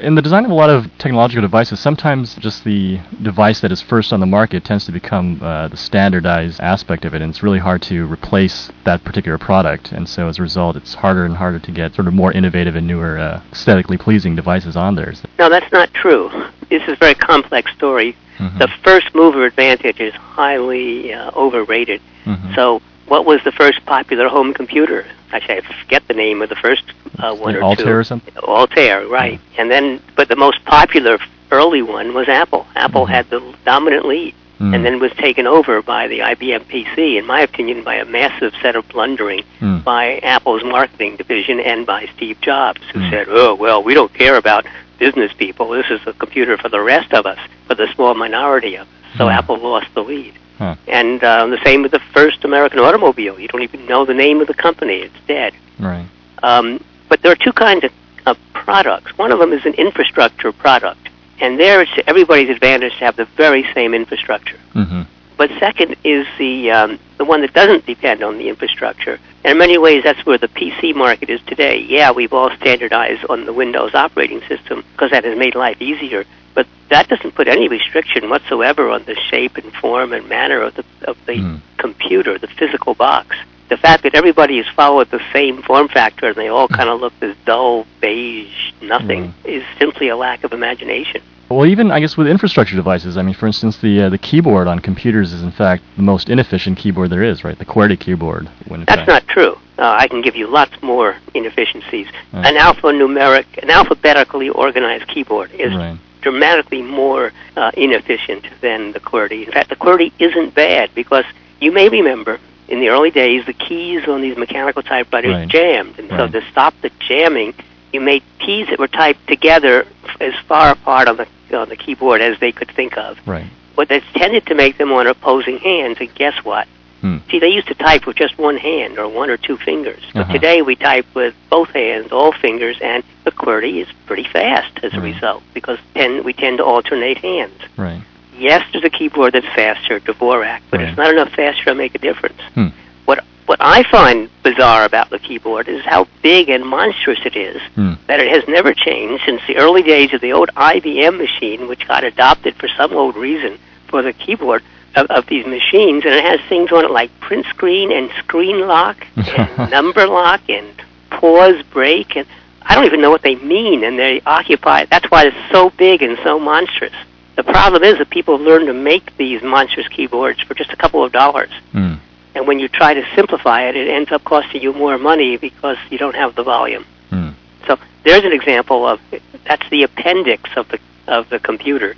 In 0.00 0.14
the 0.14 0.22
design 0.22 0.44
of 0.44 0.50
a 0.50 0.54
lot 0.54 0.68
of 0.70 0.86
technological 0.98 1.42
devices, 1.42 1.80
sometimes 1.80 2.34
just 2.36 2.64
the 2.64 2.98
device 3.22 3.60
that 3.60 3.72
is 3.72 3.80
first 3.80 4.12
on 4.12 4.20
the 4.20 4.26
market 4.26 4.64
tends 4.64 4.84
to 4.86 4.92
become 4.92 5.40
uh, 5.42 5.68
the 5.68 5.76
standardized 5.76 6.60
aspect 6.60 7.04
of 7.04 7.14
it, 7.14 7.22
and 7.22 7.30
it's 7.30 7.42
really 7.42 7.58
hard 7.58 7.82
to 7.82 8.06
replace 8.06 8.70
that 8.84 9.04
particular 9.04 9.38
product. 9.38 9.92
And 9.92 10.08
so, 10.08 10.28
as 10.28 10.38
a 10.38 10.42
result, 10.42 10.76
it's 10.76 10.94
harder 10.94 11.24
and 11.24 11.36
harder 11.36 11.58
to 11.60 11.72
get 11.72 11.94
sort 11.94 12.08
of 12.08 12.14
more 12.14 12.32
innovative 12.32 12.76
and 12.76 12.86
newer, 12.86 13.18
uh, 13.18 13.42
aesthetically 13.52 13.96
pleasing 13.96 14.36
devices 14.36 14.76
on 14.76 14.94
there. 14.96 15.14
No, 15.38 15.48
that's 15.48 15.70
not 15.72 15.92
true. 15.94 16.30
This 16.68 16.82
is 16.82 16.94
a 16.94 16.96
very 16.96 17.14
complex 17.14 17.72
story. 17.72 18.16
Mhm. 18.38 18.58
The 18.58 18.68
first 18.82 19.14
mover 19.14 19.44
advantage 19.46 20.00
is 20.00 20.12
highly 20.14 21.14
uh, 21.14 21.30
overrated. 21.34 22.00
Mhm. 22.26 22.54
So, 22.54 22.82
what 23.06 23.24
was 23.24 23.40
the 23.44 23.52
first 23.52 23.84
popular 23.86 24.28
home 24.28 24.52
computer? 24.52 25.06
Actually, 25.32 25.58
I 25.58 25.60
forget 25.82 26.06
the 26.08 26.14
name 26.14 26.42
of 26.42 26.48
the 26.48 26.56
first 26.56 26.84
uh, 27.18 27.34
one 27.34 27.56
or 27.56 27.62
Altair 27.62 27.84
two. 27.86 27.92
or 27.92 28.04
something? 28.04 28.36
Altair, 28.38 29.06
right. 29.06 29.40
And 29.58 29.70
then, 29.70 30.00
but 30.14 30.28
the 30.28 30.36
most 30.36 30.64
popular 30.64 31.18
early 31.50 31.82
one 31.82 32.14
was 32.14 32.28
Apple. 32.28 32.66
Apple 32.74 33.06
Mhm. 33.06 33.10
had 33.10 33.30
the 33.30 33.54
dominant 33.64 34.04
lead. 34.06 34.34
Mm. 34.60 34.74
And 34.74 34.84
then 34.86 34.98
was 35.00 35.12
taken 35.12 35.46
over 35.46 35.82
by 35.82 36.08
the 36.08 36.20
IBM 36.22 36.64
PC, 36.64 37.18
in 37.18 37.26
my 37.26 37.40
opinion, 37.42 37.82
by 37.82 37.96
a 37.96 38.06
massive 38.06 38.54
set 38.62 38.74
of 38.74 38.88
blundering 38.88 39.42
Mm. 39.60 39.84
by 39.84 40.16
Apple's 40.22 40.64
marketing 40.64 41.16
division 41.16 41.60
and 41.60 41.84
by 41.84 42.08
Steve 42.16 42.40
Jobs, 42.40 42.80
who 42.92 43.00
Mm. 43.00 43.10
said, 43.10 43.26
"Oh 43.28 43.54
well, 43.54 43.82
we 43.82 43.92
don't 43.92 44.14
care 44.14 44.36
about 44.36 44.64
business 44.98 45.30
people. 45.34 45.68
This 45.68 45.90
is 45.90 46.00
a 46.06 46.14
computer 46.14 46.56
for 46.56 46.70
the 46.70 46.80
rest 46.80 47.12
of 47.12 47.26
us, 47.26 47.38
for 47.66 47.74
the 47.74 47.86
small 47.94 48.14
minority 48.14 48.76
of 48.76 48.82
us." 48.82 49.18
So 49.18 49.26
Mm. 49.26 49.32
Apple 49.34 49.56
lost 49.58 49.88
the 49.94 50.02
lead. 50.02 50.32
Huh. 50.58 50.76
And 50.88 51.22
uh, 51.22 51.46
the 51.46 51.62
same 51.64 51.82
with 51.82 51.92
the 51.92 52.00
first 52.14 52.44
American 52.44 52.78
automobile. 52.78 53.38
You 53.38 53.48
don't 53.48 53.62
even 53.62 53.86
know 53.86 54.04
the 54.04 54.14
name 54.14 54.40
of 54.40 54.46
the 54.46 54.54
company; 54.54 55.00
it's 55.00 55.20
dead. 55.26 55.54
Right. 55.78 56.06
Um, 56.42 56.82
but 57.08 57.22
there 57.22 57.30
are 57.32 57.36
two 57.36 57.52
kinds 57.52 57.84
of, 57.84 57.92
of 58.26 58.38
products. 58.54 59.16
One 59.18 59.32
of 59.32 59.38
them 59.38 59.52
is 59.52 59.64
an 59.66 59.74
infrastructure 59.74 60.52
product, 60.52 61.08
and 61.40 61.58
there 61.60 61.82
it's 61.82 61.94
to 61.94 62.08
everybody's 62.08 62.48
advantage 62.48 62.92
to 62.98 63.04
have 63.04 63.16
the 63.16 63.26
very 63.36 63.64
same 63.74 63.94
infrastructure. 63.94 64.58
hmm 64.72 65.02
But 65.36 65.50
second 65.60 65.96
is 66.04 66.26
the 66.38 66.70
um, 66.70 66.98
the 67.18 67.24
one 67.24 67.42
that 67.42 67.52
doesn't 67.52 67.84
depend 67.86 68.22
on 68.22 68.38
the 68.38 68.48
infrastructure. 68.48 69.18
And 69.44 69.52
in 69.52 69.58
many 69.58 69.78
ways, 69.78 70.02
that's 70.02 70.24
where 70.26 70.38
the 70.38 70.48
PC 70.48 70.94
market 70.94 71.30
is 71.30 71.40
today. 71.46 71.78
Yeah, 71.80 72.10
we've 72.12 72.32
all 72.32 72.50
standardized 72.56 73.24
on 73.28 73.44
the 73.46 73.52
Windows 73.52 73.94
operating 73.94 74.40
system 74.48 74.82
because 74.92 75.10
that 75.12 75.24
has 75.24 75.38
made 75.38 75.54
life 75.54 75.80
easier. 75.80 76.24
But 76.56 76.66
that 76.88 77.08
doesn't 77.08 77.34
put 77.36 77.46
any 77.46 77.68
restriction 77.68 78.28
whatsoever 78.30 78.90
on 78.90 79.04
the 79.04 79.14
shape 79.14 79.56
and 79.58 79.72
form 79.74 80.12
and 80.12 80.28
manner 80.28 80.60
of 80.62 80.74
the 80.74 80.84
of 81.06 81.16
the 81.26 81.34
Mm. 81.34 81.60
computer, 81.76 82.38
the 82.38 82.48
physical 82.48 82.94
box. 82.94 83.36
The 83.68 83.76
fact 83.76 84.02
that 84.04 84.14
everybody 84.14 84.56
has 84.62 84.66
followed 84.74 85.10
the 85.10 85.20
same 85.32 85.60
form 85.62 85.88
factor 85.88 86.26
and 86.28 86.36
they 86.36 86.48
all 86.48 86.66
kind 86.68 86.88
of 86.88 87.00
look 87.00 87.12
this 87.20 87.36
dull 87.44 87.84
beige 88.00 88.72
nothing 88.80 89.34
is 89.44 89.62
simply 89.78 90.08
a 90.08 90.16
lack 90.16 90.44
of 90.44 90.52
imagination. 90.52 91.20
Well, 91.48 91.66
even 91.66 91.90
I 91.92 92.00
guess 92.00 92.16
with 92.16 92.26
infrastructure 92.26 92.74
devices, 92.74 93.16
I 93.16 93.22
mean, 93.22 93.34
for 93.34 93.46
instance, 93.46 93.76
the 93.78 94.02
uh, 94.04 94.08
the 94.08 94.18
keyboard 94.18 94.66
on 94.66 94.78
computers 94.80 95.32
is 95.32 95.42
in 95.42 95.52
fact 95.52 95.82
the 95.96 96.02
most 96.02 96.28
inefficient 96.30 96.78
keyboard 96.78 97.10
there 97.10 97.22
is, 97.22 97.44
right? 97.44 97.58
The 97.58 97.66
QWERTY 97.66 97.98
keyboard. 98.00 98.48
When 98.68 98.80
That's 98.84 99.00
fact- 99.00 99.08
not 99.08 99.28
true. 99.28 99.58
Uh, 99.78 99.94
I 100.02 100.08
can 100.08 100.22
give 100.22 100.36
you 100.36 100.46
lots 100.46 100.72
more 100.80 101.16
inefficiencies. 101.34 102.06
Right. 102.32 102.46
An 102.46 102.54
alphanumeric, 102.56 103.44
an 103.62 103.68
alphabetically 103.70 104.48
organized 104.48 105.06
keyboard 105.08 105.50
is 105.52 105.74
Right. 105.74 105.98
Dramatically 106.20 106.82
more 106.82 107.32
uh, 107.56 107.70
inefficient 107.76 108.44
than 108.60 108.92
the 108.92 109.00
QWERTY. 109.00 109.46
In 109.46 109.52
fact, 109.52 109.68
the 109.70 109.76
QWERTY 109.76 110.12
isn't 110.18 110.54
bad 110.54 110.90
because 110.94 111.24
you 111.60 111.72
may 111.72 111.88
remember 111.88 112.38
in 112.68 112.80
the 112.80 112.88
early 112.88 113.10
days 113.10 113.46
the 113.46 113.52
keys 113.52 114.06
on 114.08 114.20
these 114.20 114.36
mechanical 114.36 114.82
typewriters 114.82 115.32
Right. 115.32 115.48
jammed, 115.48 115.98
and 115.98 116.08
so 116.10 116.26
to 116.28 116.42
stop 116.50 116.74
the 116.82 116.90
jamming, 116.98 117.54
you 117.92 118.00
made 118.00 118.22
keys 118.38 118.66
that 118.68 118.78
were 118.78 118.88
typed 118.88 119.26
together 119.28 119.86
as 120.20 120.34
far 120.48 120.72
apart 120.72 121.08
on 121.08 121.16
the 121.16 121.26
on 121.56 121.68
the 121.68 121.76
keyboard 121.76 122.20
as 122.20 122.38
they 122.40 122.50
could 122.50 122.68
think 122.72 122.98
of. 122.98 123.18
Right. 123.26 123.46
But 123.76 123.88
that's 123.88 124.04
tended 124.14 124.46
to 124.46 124.54
make 124.54 124.78
them 124.78 124.90
on 124.92 125.06
opposing 125.06 125.58
hands, 125.58 125.98
and 126.00 126.12
guess 126.14 126.34
what? 126.44 126.66
Hmm. 127.06 127.18
See, 127.30 127.38
they 127.38 127.48
used 127.50 127.68
to 127.68 127.74
type 127.74 128.04
with 128.06 128.16
just 128.16 128.36
one 128.36 128.56
hand 128.56 128.98
or 128.98 129.06
one 129.08 129.30
or 129.30 129.36
two 129.36 129.56
fingers. 129.56 130.02
But 130.12 130.22
Uh-huh. 130.22 130.32
today 130.32 130.62
we 130.62 130.74
type 130.74 131.06
with 131.14 131.34
both 131.50 131.70
hands, 131.70 132.10
all 132.10 132.32
fingers, 132.32 132.76
and 132.80 133.04
the 133.24 133.30
QWERTY 133.30 133.80
is 133.82 133.88
pretty 134.06 134.24
fast 134.24 134.72
as 134.82 134.92
a 134.94 135.00
result 135.00 135.42
because 135.54 135.78
ten, 135.94 136.24
we 136.24 136.32
tend 136.32 136.58
to 136.58 136.64
alternate 136.64 137.18
hands. 137.18 137.60
Right. 137.76 138.00
Yes, 138.38 138.62
there's 138.72 138.84
a 138.84 138.90
keyboard 138.90 139.34
that's 139.34 139.46
faster, 139.54 140.00
Dvorak, 140.00 140.60
but 140.70 140.80
it's 140.80 140.96
not 140.96 141.10
enough 141.10 141.30
faster 141.30 141.64
to 141.64 141.74
make 141.74 141.94
a 141.94 141.98
difference. 141.98 142.40
Hmm. 142.54 142.68
What 143.04 143.24
what 143.46 143.58
I 143.60 143.84
find 143.84 144.28
bizarre 144.42 144.84
about 144.84 145.10
the 145.10 145.20
keyboard 145.20 145.68
is 145.68 145.84
how 145.84 146.08
big 146.22 146.48
and 146.48 146.66
monstrous 146.66 147.20
it 147.24 147.36
is. 147.36 147.60
Hmm. 147.76 147.94
That 148.08 148.18
it 148.18 148.30
has 148.32 148.46
never 148.48 148.74
changed 148.74 149.22
since 149.24 149.40
the 149.46 149.56
early 149.58 149.82
days 149.82 150.12
of 150.12 150.20
the 150.20 150.32
old 150.32 150.50
IBM 150.56 151.16
machine, 151.16 151.68
which 151.68 151.86
got 151.86 152.02
adopted 152.02 152.56
for 152.56 152.68
some 152.76 152.92
old 152.92 153.14
reason 153.16 153.58
for 153.86 154.02
the 154.02 154.12
keyboard 154.12 154.62
of, 154.96 155.06
of 155.10 155.26
these 155.26 155.46
machines, 155.46 156.04
and 156.04 156.14
it 156.14 156.24
has 156.24 156.40
things 156.48 156.72
on 156.72 156.84
it 156.84 156.90
like 156.90 157.10
print 157.20 157.46
screen 157.46 157.92
and 157.92 158.10
screen 158.18 158.66
lock 158.66 159.06
and 159.16 159.70
number 159.70 160.06
lock 160.06 160.48
and 160.48 160.66
pause 161.10 161.62
break, 161.70 162.16
and 162.16 162.26
I 162.62 162.74
don't 162.74 162.84
even 162.84 163.00
know 163.00 163.10
what 163.10 163.22
they 163.22 163.36
mean, 163.36 163.84
and 163.84 163.98
they 163.98 164.20
occupy. 164.26 164.86
That's 164.86 165.10
why 165.10 165.26
it's 165.26 165.52
so 165.52 165.70
big 165.70 166.02
and 166.02 166.18
so 166.24 166.38
monstrous. 166.38 166.94
The 167.36 167.44
problem 167.44 167.84
is 167.84 167.98
that 167.98 168.10
people 168.10 168.38
have 168.38 168.46
learned 168.46 168.66
to 168.66 168.72
make 168.72 169.16
these 169.18 169.42
monstrous 169.42 169.86
keyboards 169.88 170.40
for 170.40 170.54
just 170.54 170.72
a 170.72 170.76
couple 170.76 171.04
of 171.04 171.12
dollars. 171.12 171.50
Hmm. 171.72 171.94
And 172.34 172.46
when 172.46 172.58
you 172.58 172.68
try 172.68 172.94
to 172.94 173.06
simplify 173.14 173.68
it, 173.68 173.76
it 173.76 173.88
ends 173.88 174.10
up 174.10 174.24
costing 174.24 174.62
you 174.62 174.72
more 174.72 174.98
money 174.98 175.36
because 175.36 175.76
you 175.90 175.98
don't 175.98 176.16
have 176.16 176.34
the 176.34 176.42
volume. 176.42 176.84
Hmm. 177.10 177.30
So 177.66 177.78
there's 178.04 178.24
an 178.24 178.32
example 178.32 178.86
of 178.86 179.00
that's 179.44 179.68
the 179.70 179.82
appendix 179.82 180.50
of 180.56 180.68
the 180.68 180.78
of 181.06 181.28
the 181.28 181.38
computer. 181.38 181.94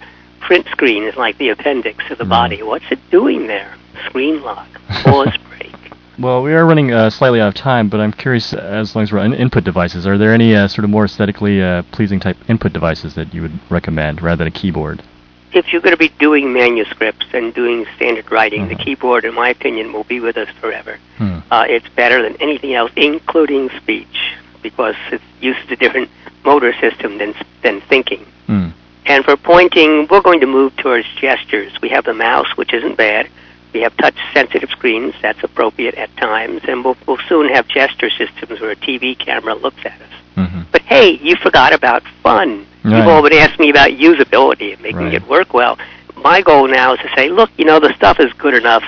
Print 0.49 0.67
screen 0.71 1.03
is 1.03 1.15
like 1.15 1.37
the 1.37 1.51
appendix 1.51 2.11
of 2.11 2.17
the 2.17 2.25
Mm. 2.25 2.31
body. 2.31 2.63
What's 2.63 2.91
it 2.91 2.99
doing 3.11 3.49
there? 3.49 3.75
Screen 4.07 4.41
lock, 4.41 4.67
pause 5.05 5.37
break. 5.51 5.75
Well, 6.19 6.43
we 6.43 6.55
are 6.55 6.65
running 6.65 6.91
uh, 6.91 7.11
slightly 7.11 7.39
out 7.39 7.49
of 7.49 7.55
time, 7.55 7.89
but 7.91 8.01
I'm 8.01 8.13
curious, 8.13 8.55
uh, 8.55 8.57
as 8.57 8.97
long 8.97 9.03
as 9.03 9.13
we're 9.13 9.19
on 9.19 9.35
input 9.35 9.65
devices, 9.65 10.07
are 10.07 10.17
there 10.17 10.33
any 10.33 10.57
uh, 10.57 10.67
sort 10.67 10.85
of 10.85 10.91
more 10.91 11.05
aesthetically 11.05 11.63
uh, 11.63 11.83
pleasing 11.93 12.19
type 12.19 12.39
input 12.49 12.73
devices 12.73 13.15
that 13.15 13.35
you 13.35 13.43
would 13.43 13.59
recommend 13.69 14.23
rather 14.23 14.39
than 14.39 14.47
a 14.47 14.51
keyboard? 14.51 15.03
If 15.53 15.71
you're 15.71 15.83
going 15.83 15.93
to 15.93 15.99
be 15.99 16.09
doing 16.19 16.51
manuscripts 16.51 17.27
and 17.35 17.53
doing 17.53 17.85
standard 17.97 18.33
writing, 18.33 18.69
the 18.69 18.75
Mhm. 18.75 18.85
keyboard, 18.87 19.27
in 19.27 19.35
my 19.35 19.51
opinion, 19.51 19.93
will 19.93 20.05
be 20.05 20.19
with 20.19 20.39
us 20.39 20.49
forever. 20.63 20.97
Uh, 21.51 21.67
it's 21.69 21.89
better 21.91 22.23
than 22.23 22.37
anything 22.41 22.73
else, 22.73 22.91
including 22.97 23.69
speech, 23.77 24.33
because 24.63 24.97
it 25.13 25.21
uses 25.43 25.71
a 25.71 25.77
different 25.77 26.09
motor 26.43 26.73
system 26.81 27.19
than 27.19 27.35
than 27.61 27.83
thinking. 27.83 28.25
Hmm. 28.47 28.69
And 29.09 29.25
for 29.25 29.37
pointing, 29.37 30.07
we're 30.11 30.21
going 30.21 30.41
to 30.41 30.47
move 30.47 30.77
towards 30.77 31.07
gestures. 31.15 31.73
We 31.81 31.89
have 31.89 32.05
the 32.05 32.13
mouse, 32.15 32.57
which 32.57 32.75
isn't 32.75 32.97
bad. 32.97 33.29
We 33.73 33.81
have 33.81 33.97
touch-sensitive 33.97 34.69
screens. 34.71 35.15
That's 35.23 35.43
appropriate 35.43 35.95
at 35.95 36.15
times. 36.19 36.61
And 36.69 36.85
we'll, 36.85 36.97
we'll 37.07 37.19
soon 37.29 37.49
have 37.49 37.67
gesture 37.69 38.11
systems 38.11 38.61
where 38.61 38.71
a 38.71 38.77
TV 38.77 39.19
camera 39.19 39.55
looks 39.55 39.85
at 39.87 40.01
us. 40.01 40.13
hmm 40.35 40.61
But 40.73 40.83
hey, 40.83 41.13
you 41.13 41.37
forgot 41.37 41.73
about 41.73 42.03
fun. 42.23 42.67
Right. 42.85 42.99
You've 42.99 43.07
all 43.09 43.23
been 43.23 43.33
asking 43.33 43.65
me 43.65 43.71
about 43.71 43.91
usability 43.91 44.75
and 44.75 44.83
making 44.83 44.99
Right. 45.01 45.15
it 45.15 45.27
work 45.27 45.55
well. 45.55 45.79
My 46.17 46.43
goal 46.43 46.69
now 46.69 46.93
is 46.95 47.01
to 47.01 47.09
say, 47.15 47.29
look, 47.31 47.51
you 47.57 47.65
know, 47.65 47.81
the 47.81 47.95
stuff 47.95 48.21
is 48.21 48.33
good 48.35 48.55
enough. 48.55 48.85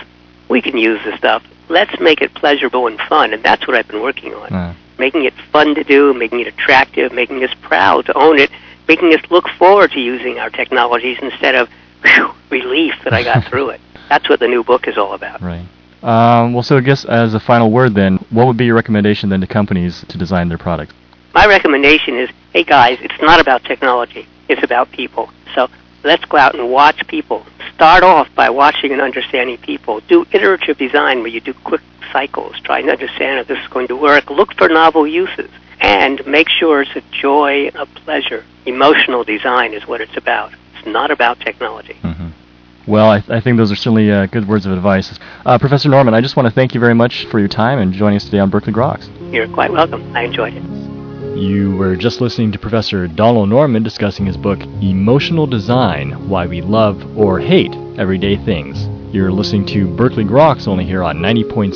We 0.48 0.61
can 0.61 0.76
use 0.76 1.00
the 1.04 1.16
stuff. 1.16 1.42
Let's 1.70 1.98
make 2.00 2.20
it 2.20 2.35
pleasurable 2.35 2.88
and 2.88 2.98
fun. 3.00 3.33
And 3.33 3.42
that's 3.42 3.66
what 3.66 3.76
I've 3.76 3.88
been 3.88 4.02
working 4.02 4.35
on. 4.35 4.52
Uh, 4.52 4.74
Making 4.98 5.24
it 5.24 5.33
fun 5.50 5.74
to 5.76 5.83
do, 5.85 6.12
making 6.12 6.40
it 6.40 6.46
attractive, 6.48 7.11
making 7.11 7.42
us 7.42 7.54
proud 7.62 8.04
to 8.06 8.12
own 8.18 8.38
it, 8.38 8.50
making 8.90 9.14
us 9.14 9.22
look 9.31 9.48
forward 9.50 9.92
to 9.92 10.00
using 10.00 10.40
our 10.40 10.50
technologies 10.50 11.16
instead 11.22 11.55
of 11.55 11.68
whew, 12.03 12.35
relief 12.50 12.94
that 13.05 13.12
I 13.12 13.22
got 13.22 13.44
through 13.48 13.68
it. 13.70 13.81
That's 14.09 14.29
what 14.29 14.40
the 14.40 14.48
new 14.48 14.64
book 14.64 14.88
is 14.88 14.98
all 14.98 15.12
about. 15.14 15.40
right. 15.40 15.64
Um, 16.03 16.55
well, 16.55 16.64
so 16.64 16.79
I 16.79 16.81
guess 16.81 17.05
as 17.05 17.35
a 17.35 17.40
final 17.40 17.70
word, 17.70 17.94
then, 17.94 18.16
what 18.31 18.48
would 18.48 18.57
be 18.57 18.64
your 18.64 18.74
recommendation 18.74 19.29
then 19.29 19.40
to 19.42 19.46
companies 19.46 20.05
to 20.09 20.18
design 20.18 20.48
their 20.48 20.59
products? 20.59 20.92
My 21.35 21.46
recommendation 21.46 22.16
is, 22.16 22.31
hey 22.53 22.64
guys, 22.64 22.98
it's 23.00 23.20
not 23.22 23.38
about 23.38 23.62
technology. 23.62 24.26
It's 24.48 24.64
about 24.64 24.90
people. 24.90 25.31
So 25.55 25.68
let's 26.03 26.24
go 26.24 26.38
out 26.38 26.57
and 26.57 26.68
watch 26.72 27.07
people. 27.07 27.46
Start 27.74 28.03
off 28.03 28.29
by 28.35 28.50
watching 28.50 28.90
and 28.90 29.00
understanding 29.00 29.59
people. 29.59 30.00
Do 30.09 30.26
iterative 30.33 30.79
design 30.79 31.18
where 31.18 31.29
you 31.29 31.40
do 31.40 31.55
quick 31.55 31.83
cycles, 32.11 32.59
trying 32.62 32.87
to 32.87 32.92
understand 32.92 33.38
if 33.38 33.46
this 33.46 33.61
is 33.61 33.68
going 33.68 33.87
to 33.88 33.96
work. 33.96 34.31
Look 34.31 34.55
for 34.55 34.68
novel 34.68 35.07
uses. 35.07 35.50
And 35.81 36.25
make 36.27 36.49
sure 36.49 36.83
it's 36.83 36.95
a 36.97 37.03
joy, 37.11 37.69
a 37.75 37.87
pleasure. 37.87 38.45
Emotional 38.66 39.25
design 39.25 39.73
is 39.75 39.87
what 39.87 40.01
it's 40.01 40.16
about. 40.16 40.53
It's 40.77 40.87
not 40.87 41.11
about 41.11 41.40
technology. 41.40 41.95
hmm 42.03 42.29
Well, 42.87 43.11
I, 43.11 43.23
I 43.29 43.40
think 43.40 43.57
those 43.57 43.73
are 43.73 43.77
certainly 43.77 44.11
uh, 44.11 44.27
good 44.27 44.47
words 44.47 44.66
of 44.66 44.73
advice. 44.73 45.19
Uh, 45.47 45.59
Professor 45.59 45.88
Norman, 45.88 46.12
I 46.14 46.21
just 46.21 46.37
want 46.37 46.47
to 46.47 46.55
thank 46.55 46.75
you 46.75 46.81
very 46.81 46.95
much 46.95 47.25
for 47.27 47.38
your 47.38 47.49
time 47.49 47.79
and 47.79 47.93
joining 47.93 48.16
us 48.16 48.25
today 48.25 48.38
on 48.38 48.51
Berkeley 48.51 48.73
Groks. 48.73 49.09
You're 49.33 49.49
quite 49.49 49.73
welcome. 49.73 50.14
I 50.16 50.23
enjoyed 50.25 50.55
it. 50.55 50.62
You 51.38 51.77
were 51.77 51.97
just 51.97 52.21
listening 52.21 52.53
to 52.53 52.59
Professor 52.59 53.07
Donald 53.07 53.49
Norman 53.49 53.83
discussing 53.83 54.27
his 54.27 54.37
book, 54.37 54.61
Emotional 54.83 55.47
Design 55.47 56.29
Why 56.29 56.47
We 56.47 56.61
Love 56.61 57.16
or 57.16 57.38
Hate 57.38 57.73
Everyday 57.99 58.37
Things. 58.45 58.88
You're 59.14 59.33
listening 59.33 59.64
to 59.66 59.87
Berkeley 59.97 60.25
Groks 60.25 60.69
only 60.69 60.85
here 60.85 61.03
on 61.03 61.19
90.7 61.19 61.75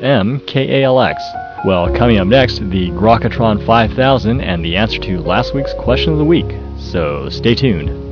FM 0.00 0.40
KALX. 0.46 1.45
Well, 1.64 1.92
coming 1.96 2.18
up 2.18 2.28
next, 2.28 2.58
the 2.70 2.90
Grokatron 2.90 3.64
5000 3.66 4.40
and 4.40 4.64
the 4.64 4.76
answer 4.76 5.00
to 5.00 5.20
last 5.20 5.54
week's 5.54 5.74
question 5.74 6.12
of 6.12 6.18
the 6.18 6.24
week. 6.24 6.54
So 6.78 7.28
stay 7.28 7.54
tuned. 7.54 8.05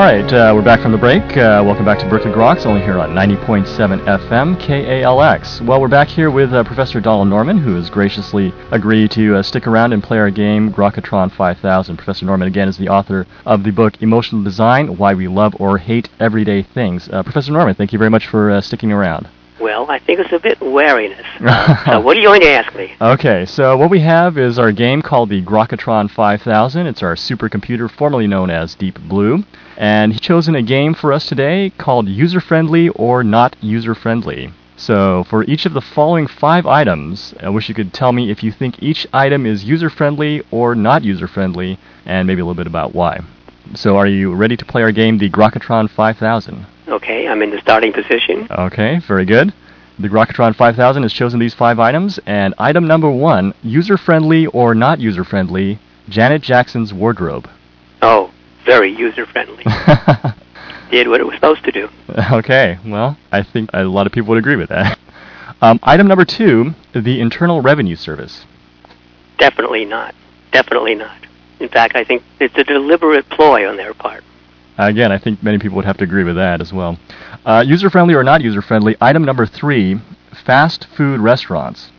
All 0.00 0.06
right, 0.06 0.32
uh, 0.32 0.54
we're 0.56 0.64
back 0.64 0.80
from 0.80 0.92
the 0.92 0.98
break. 0.98 1.22
Uh, 1.36 1.62
welcome 1.62 1.84
back 1.84 1.98
to 1.98 2.08
Berkeley 2.08 2.32
Groks, 2.32 2.64
only 2.64 2.80
here 2.80 2.98
on 2.98 3.10
90.7 3.10 3.66
FM 4.06 4.56
KALX. 4.58 5.60
Well, 5.60 5.78
we're 5.78 5.88
back 5.88 6.08
here 6.08 6.30
with 6.30 6.54
uh, 6.54 6.64
Professor 6.64 7.02
Donald 7.02 7.28
Norman, 7.28 7.58
who 7.58 7.74
has 7.74 7.90
graciously 7.90 8.50
agreed 8.70 9.10
to 9.10 9.36
uh, 9.36 9.42
stick 9.42 9.66
around 9.66 9.92
and 9.92 10.02
play 10.02 10.16
our 10.16 10.30
game, 10.30 10.72
Grokatron 10.72 11.30
5000. 11.30 11.98
Professor 11.98 12.24
Norman, 12.24 12.48
again, 12.48 12.66
is 12.66 12.78
the 12.78 12.88
author 12.88 13.26
of 13.44 13.62
the 13.62 13.72
book 13.72 14.00
Emotional 14.00 14.42
Design 14.42 14.96
Why 14.96 15.12
We 15.12 15.28
Love 15.28 15.54
or 15.60 15.76
Hate 15.76 16.08
Everyday 16.18 16.62
Things. 16.62 17.10
Uh, 17.10 17.22
Professor 17.22 17.52
Norman, 17.52 17.74
thank 17.74 17.92
you 17.92 17.98
very 17.98 18.10
much 18.10 18.26
for 18.26 18.50
uh, 18.50 18.62
sticking 18.62 18.92
around. 18.92 19.28
Well, 19.60 19.90
I 19.90 19.98
think 19.98 20.20
it's 20.20 20.32
a 20.32 20.38
bit 20.38 20.58
wariness. 20.62 21.26
so 21.84 22.00
what 22.00 22.16
are 22.16 22.20
you 22.20 22.26
going 22.26 22.40
to 22.40 22.48
ask 22.48 22.74
me? 22.74 22.96
Okay, 23.02 23.44
so 23.44 23.76
what 23.76 23.90
we 23.90 24.00
have 24.00 24.38
is 24.38 24.58
our 24.58 24.72
game 24.72 25.02
called 25.02 25.28
the 25.28 25.42
Grokatron 25.42 26.10
5000. 26.10 26.86
It's 26.86 27.02
our 27.02 27.16
supercomputer 27.16 27.90
formerly 27.90 28.26
known 28.26 28.48
as 28.48 28.74
Deep 28.74 28.98
Blue. 29.00 29.44
And 29.80 30.12
he's 30.12 30.20
chosen 30.20 30.54
a 30.54 30.62
game 30.62 30.92
for 30.92 31.10
us 31.10 31.24
today 31.24 31.70
called 31.78 32.06
User 32.06 32.38
Friendly 32.38 32.90
or 32.90 33.24
Not 33.24 33.56
User 33.62 33.94
Friendly. 33.94 34.52
So 34.76 35.24
for 35.24 35.42
each 35.44 35.64
of 35.64 35.72
the 35.72 35.80
following 35.80 36.26
five 36.26 36.66
items, 36.66 37.32
I 37.40 37.48
wish 37.48 37.70
you 37.70 37.74
could 37.74 37.94
tell 37.94 38.12
me 38.12 38.30
if 38.30 38.42
you 38.42 38.52
think 38.52 38.82
each 38.82 39.06
item 39.14 39.46
is 39.46 39.64
user 39.64 39.88
friendly 39.88 40.42
or 40.50 40.74
not 40.74 41.02
user 41.02 41.26
friendly, 41.26 41.78
and 42.04 42.26
maybe 42.26 42.42
a 42.42 42.44
little 42.44 42.62
bit 42.62 42.66
about 42.66 42.94
why. 42.94 43.20
So 43.74 43.96
are 43.96 44.06
you 44.06 44.34
ready 44.34 44.54
to 44.58 44.66
play 44.66 44.82
our 44.82 44.92
game, 44.92 45.16
the 45.16 45.30
Grokatron 45.30 45.88
5000? 45.88 46.66
Okay, 46.88 47.26
I'm 47.26 47.40
in 47.40 47.48
the 47.48 47.60
starting 47.62 47.94
position. 47.94 48.48
Okay, 48.50 48.98
very 48.98 49.24
good. 49.24 49.50
The 49.98 50.08
Grokatron 50.08 50.54
5000 50.56 51.02
has 51.04 51.12
chosen 51.14 51.40
these 51.40 51.54
five 51.54 51.78
items, 51.78 52.20
and 52.26 52.52
item 52.58 52.86
number 52.86 53.10
one, 53.10 53.54
user-friendly 53.62 54.46
or 54.48 54.74
not 54.74 55.00
user-friendly, 55.00 55.78
Janet 56.10 56.42
Jackson's 56.42 56.92
wardrobe. 56.92 57.48
Oh, 58.02 58.29
very 58.64 58.90
user 58.94 59.26
friendly. 59.26 59.64
Did 60.90 61.08
what 61.08 61.20
it 61.20 61.24
was 61.24 61.34
supposed 61.36 61.64
to 61.64 61.72
do. 61.72 61.88
okay, 62.32 62.78
well, 62.84 63.16
I 63.30 63.42
think 63.42 63.70
a 63.72 63.84
lot 63.84 64.06
of 64.06 64.12
people 64.12 64.30
would 64.30 64.38
agree 64.38 64.56
with 64.56 64.70
that. 64.70 64.98
Um, 65.62 65.78
item 65.82 66.08
number 66.08 66.24
two, 66.24 66.74
the 66.94 67.20
Internal 67.20 67.60
Revenue 67.60 67.94
Service. 67.94 68.46
Definitely 69.38 69.84
not. 69.84 70.14
Definitely 70.52 70.94
not. 70.94 71.18
In 71.60 71.68
fact, 71.68 71.94
I 71.94 72.04
think 72.04 72.22
it's 72.40 72.56
a 72.56 72.64
deliberate 72.64 73.28
ploy 73.28 73.68
on 73.68 73.76
their 73.76 73.92
part. 73.94 74.24
Again, 74.78 75.12
I 75.12 75.18
think 75.18 75.42
many 75.42 75.58
people 75.58 75.76
would 75.76 75.84
have 75.84 75.98
to 75.98 76.04
agree 76.04 76.24
with 76.24 76.36
that 76.36 76.60
as 76.62 76.72
well. 76.72 76.98
Uh, 77.44 77.62
user 77.66 77.90
friendly 77.90 78.14
or 78.14 78.24
not 78.24 78.40
user 78.40 78.62
friendly, 78.62 78.96
item 79.00 79.22
number 79.24 79.44
three, 79.44 80.00
fast 80.46 80.86
food 80.96 81.20
restaurants. 81.20 81.90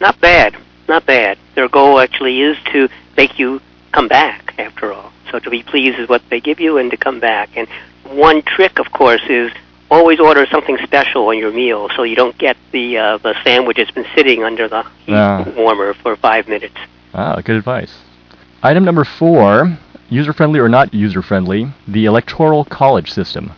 Not 0.00 0.20
bad. 0.20 0.56
Not 0.88 1.04
bad. 1.04 1.38
Their 1.54 1.68
goal 1.68 1.98
actually 1.98 2.40
is 2.40 2.56
to 2.72 2.88
make 3.16 3.38
you 3.38 3.60
come 3.92 4.08
back, 4.08 4.54
after 4.58 4.92
all. 4.92 5.12
So 5.30 5.38
to 5.38 5.50
be 5.50 5.62
pleased 5.62 5.98
with 5.98 6.08
what 6.08 6.22
they 6.30 6.40
give 6.40 6.60
you 6.60 6.78
and 6.78 6.90
to 6.90 6.96
come 6.96 7.20
back. 7.20 7.50
And 7.56 7.68
one 8.04 8.42
trick, 8.42 8.78
of 8.78 8.90
course, 8.92 9.22
is 9.28 9.52
always 9.90 10.18
order 10.20 10.46
something 10.46 10.78
special 10.82 11.28
on 11.28 11.38
your 11.38 11.52
meal 11.52 11.88
so 11.94 12.02
you 12.02 12.16
don't 12.16 12.36
get 12.38 12.56
the 12.72 12.96
uh, 12.98 13.18
the 13.18 13.34
sandwich 13.44 13.76
that's 13.76 13.90
been 13.90 14.06
sitting 14.14 14.42
under 14.42 14.66
the 14.68 14.82
heat 15.04 15.14
Ah. 15.14 15.44
warmer 15.56 15.92
for 15.94 16.16
five 16.16 16.48
minutes. 16.48 16.76
Ah, 17.14 17.36
good 17.42 17.56
advice. 17.56 17.94
Item 18.62 18.84
number 18.84 19.04
four, 19.04 19.76
user 20.08 20.32
friendly 20.32 20.60
or 20.60 20.68
not 20.68 20.94
user 20.94 21.20
friendly, 21.20 21.70
the 21.88 22.06
electoral 22.06 22.64
college 22.64 23.10
system. 23.10 23.52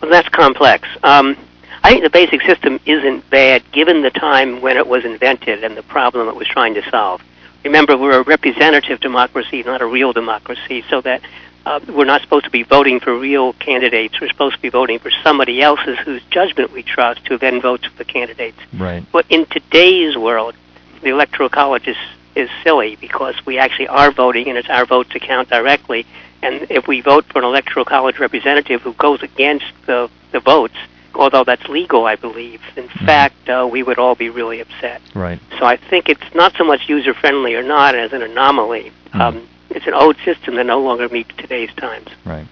Well, 0.00 0.10
that's 0.10 0.28
complex. 0.28 0.88
Um, 1.02 1.36
I 1.82 1.90
think 1.90 2.02
the 2.04 2.10
basic 2.10 2.42
system 2.42 2.78
isn't 2.86 3.28
bad 3.30 3.62
given 3.72 4.02
the 4.02 4.10
time 4.10 4.60
when 4.60 4.76
it 4.76 4.86
was 4.86 5.04
invented 5.04 5.64
and 5.64 5.76
the 5.76 5.82
problem 5.82 6.28
it 6.28 6.36
was 6.36 6.46
trying 6.46 6.74
to 6.74 6.88
solve. 6.90 7.20
Remember, 7.64 7.96
we're 7.96 8.20
a 8.20 8.22
representative 8.22 9.00
democracy, 9.00 9.62
not 9.62 9.82
a 9.82 9.86
real 9.86 10.12
democracy, 10.12 10.84
so 10.88 11.00
that 11.02 11.22
uh, 11.66 11.80
we're 11.88 12.06
not 12.06 12.22
supposed 12.22 12.46
to 12.46 12.50
be 12.50 12.62
voting 12.62 13.00
for 13.00 13.16
real 13.16 13.52
candidates. 13.54 14.20
We're 14.20 14.30
supposed 14.30 14.56
to 14.56 14.62
be 14.62 14.70
voting 14.70 14.98
for 14.98 15.10
somebody 15.22 15.60
else's 15.60 15.98
whose 15.98 16.22
judgment 16.30 16.72
we 16.72 16.82
trust, 16.82 17.26
who 17.28 17.36
then 17.36 17.60
votes 17.60 17.84
for 17.86 17.96
the 17.98 18.04
candidates. 18.04 18.58
Right. 18.72 19.04
But 19.12 19.26
in 19.28 19.44
today's 19.46 20.16
world, 20.16 20.54
the 21.02 21.10
electoral 21.10 21.50
college 21.50 21.86
is, 21.86 21.98
is 22.34 22.48
silly 22.64 22.96
because 22.96 23.34
we 23.44 23.58
actually 23.58 23.88
are 23.88 24.10
voting 24.10 24.48
and 24.48 24.56
it's 24.56 24.70
our 24.70 24.86
vote 24.86 25.10
to 25.10 25.20
count 25.20 25.50
directly. 25.50 26.06
And 26.42 26.66
if 26.70 26.88
we 26.88 27.02
vote 27.02 27.26
for 27.26 27.40
an 27.40 27.44
electoral 27.44 27.84
college 27.84 28.18
representative 28.18 28.80
who 28.80 28.94
goes 28.94 29.22
against 29.22 29.66
the, 29.84 30.08
the 30.32 30.40
votes, 30.40 30.76
although 31.14 31.44
that's 31.44 31.66
legal, 31.68 32.06
I 32.06 32.16
believe, 32.16 32.60
in 32.76 32.88
fact, 32.88 33.48
uh, 33.48 33.68
we 33.70 33.82
would 33.82 33.98
all 33.98 34.14
be 34.14 34.30
really 34.30 34.60
upset. 34.60 35.00
Right. 35.14 35.40
So 35.58 35.64
I 35.64 35.76
think 35.76 36.08
it's 36.08 36.34
not 36.34 36.54
so 36.56 36.64
much 36.64 36.88
user 36.88 37.14
friendly 37.14 37.54
or 37.54 37.62
not 37.62 37.94
as 37.94 38.12
an 38.12 38.22
anomaly. 38.22 38.92
Hmm. 39.12 39.20
Um, 39.20 39.48
it's 39.70 39.86
an 39.86 39.94
old 39.94 40.16
system 40.24 40.56
that 40.56 40.66
no 40.66 40.80
longer 40.80 41.08
meets 41.08 41.30
today's 41.36 41.72
times. 41.74 42.08
Right. 42.24 42.46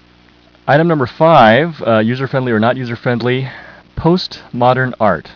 Item 0.67 0.87
number 0.87 1.07
five, 1.07 1.81
uh, 1.87 1.99
user 1.99 2.29
friendly 2.29 2.53
or 2.53 2.61
not 2.61 2.77
user 2.77 2.95
friendly, 2.95 3.49
postmodern 3.97 4.93
art. 5.01 5.31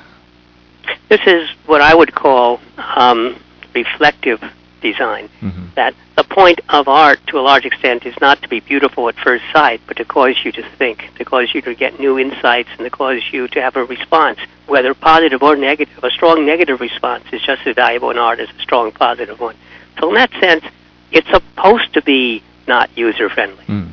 This 1.09 1.21
is 1.27 1.49
what 1.67 1.81
I 1.81 1.95
would 1.95 2.15
call 2.15 2.61
um, 2.77 3.43
reflective 3.75 4.43
design. 4.83 5.29
hmm 5.41 5.63
that 5.75 5.95
the 6.17 6.25
point 6.25 6.61
of 6.69 6.89
art 6.89 7.19
to 7.27 7.39
a 7.39 7.41
large 7.41 7.65
extent 7.65 8.05
is 8.05 8.15
not 8.21 8.43
to 8.43 8.49
be 8.49 8.61
beautiful 8.61 9.09
at 9.09 9.17
first 9.17 9.45
sight, 9.53 9.81
but 9.87 9.97
to 9.97 10.05
cause 10.05 10.37
you 10.45 10.53
to 10.53 10.63
think, 10.77 11.11
to 11.17 11.25
cause 11.25 11.55
you 11.55 11.63
to 11.63 11.75
get 11.75 11.99
new 11.99 12.19
insights, 12.19 12.69
and 12.73 12.81
to 12.81 12.91
cause 12.91 13.23
you 13.33 13.49
to 13.49 13.63
have 13.63 13.77
a 13.77 13.85
response, 13.85 14.39
whether 14.67 14.93
positive 14.93 15.43
or 15.43 15.57
negative. 15.57 16.05
A 16.05 16.11
strong 16.11 16.45
negative 16.45 16.81
response 16.81 17.25
is 17.33 17.41
just 17.41 17.67
as 17.67 17.75
valuable 17.75 18.11
in 18.11 18.19
art 18.19 18.41
as 18.41 18.51
a 18.51 18.59
strong 18.61 18.93
positive 18.93 19.41
one. 19.41 19.57
So 19.99 20.11
in 20.11 20.15
that 20.17 20.31
sense, 20.41 20.65
it's 21.11 21.29
supposed 21.31 21.95
to 21.95 22.03
be 22.03 22.43
not 22.67 22.91
user 22.97 23.29
friendly. 23.29 23.65
Mm. 23.65 23.93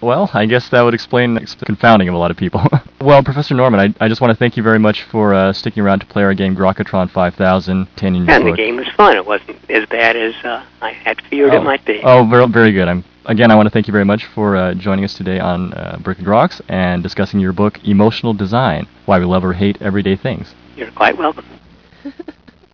Well, 0.00 0.30
I 0.32 0.46
guess 0.46 0.68
that 0.68 0.82
would 0.82 0.94
explain 0.94 1.34
the 1.34 1.40
confounding 1.64 2.08
of 2.08 2.14
a 2.14 2.18
lot 2.18 2.30
of 2.30 2.36
people. 2.36 2.62
well, 3.00 3.22
Professor 3.22 3.54
Norman, 3.54 3.80
I, 3.80 4.04
I 4.04 4.08
just 4.08 4.20
want 4.20 4.32
to 4.32 4.36
thank 4.36 4.56
you 4.56 4.62
very 4.62 4.78
much 4.78 5.04
for 5.04 5.32
uh, 5.32 5.52
sticking 5.52 5.82
around 5.82 6.00
to 6.00 6.06
play 6.06 6.22
our 6.22 6.34
game 6.34 6.56
Grokatron 6.56 7.10
5000, 7.10 7.88
10 7.96 8.14
in 8.14 8.24
your 8.24 8.34
And 8.34 8.46
the 8.46 8.52
game 8.52 8.76
was 8.76 8.88
fun. 8.96 9.16
It 9.16 9.24
wasn't 9.24 9.58
as 9.70 9.86
bad 9.86 10.16
as 10.16 10.34
uh, 10.44 10.64
I 10.80 10.90
had 10.90 11.20
feared 11.22 11.54
oh. 11.54 11.60
it 11.60 11.64
might 11.64 11.84
be. 11.84 12.00
Oh, 12.02 12.26
very, 12.28 12.48
very 12.48 12.72
good. 12.72 12.88
I'm, 12.88 13.04
again, 13.26 13.50
I 13.50 13.54
want 13.54 13.66
to 13.66 13.70
thank 13.70 13.86
you 13.86 13.92
very 13.92 14.04
much 14.04 14.24
for 14.26 14.56
uh, 14.56 14.74
joining 14.74 15.04
us 15.04 15.14
today 15.14 15.38
on 15.38 15.72
uh, 15.74 16.00
and 16.04 16.04
Groks 16.04 16.60
and 16.68 17.02
discussing 17.02 17.38
your 17.38 17.52
book, 17.52 17.78
Emotional 17.84 18.34
Design 18.34 18.88
Why 19.06 19.18
We 19.18 19.26
Love 19.26 19.44
or 19.44 19.52
Hate 19.52 19.80
Everyday 19.80 20.16
Things. 20.16 20.54
You're 20.76 20.90
quite 20.90 21.16
welcome. 21.16 21.46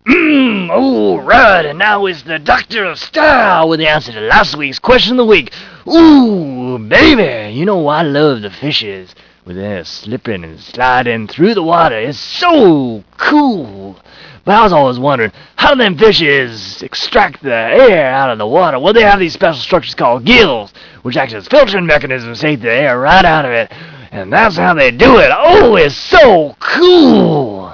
Mmm, 0.07 0.69
all 0.71 1.23
right, 1.23 1.65
and 1.65 1.79
now 1.79 2.05
is 2.05 2.23
the 2.25 2.39
Doctor 2.39 2.85
of 2.85 2.99
Style 2.99 3.71
with 3.71 3.81
the 3.81 3.89
answer 3.89 4.13
to 4.13 4.21
last 4.21 4.55
week's 4.55 4.79
question 4.79 5.13
of 5.13 5.17
the 5.17 5.25
week. 5.25 5.51
Ooh, 5.87 6.79
baby, 6.79 7.55
you 7.55 7.65
know 7.65 7.87
I 7.89 8.03
love 8.03 8.43
the 8.43 8.51
fishes 8.51 9.15
with 9.45 9.59
air 9.59 9.85
slipping 9.85 10.43
and 10.45 10.59
sliding 10.59 11.27
through 11.29 11.55
the 11.55 11.63
water. 11.63 11.99
It's 11.99 12.19
so 12.19 13.05
cool. 13.19 13.97
But 14.45 14.57
I 14.57 14.63
was 14.63 14.73
always 14.73 14.99
wondering, 14.99 15.33
how 15.57 15.75
do 15.75 15.79
them 15.79 15.97
fishes 15.97 16.83
extract 16.83 17.43
the 17.43 17.55
air 17.55 18.07
out 18.07 18.31
of 18.31 18.39
the 18.39 18.47
water? 18.47 18.79
Well, 18.79 18.93
they 18.93 19.03
have 19.03 19.19
these 19.19 19.33
special 19.33 19.61
structures 19.61 19.95
called 19.95 20.25
gills, 20.25 20.73
which 21.03 21.17
act 21.17 21.33
as 21.33 21.49
filtering 21.49 21.87
mechanisms 21.87 22.41
to 22.41 22.47
take 22.47 22.61
the 22.61 22.71
air 22.71 22.99
right 22.99 23.25
out 23.25 23.45
of 23.45 23.53
it. 23.53 23.73
And 24.11 24.33
that's 24.33 24.57
how 24.57 24.75
they 24.75 24.91
do 24.91 25.19
it. 25.19 25.31
Oh, 25.33 25.77
it's 25.77 25.97
so 25.97 26.57
cool. 26.61 27.71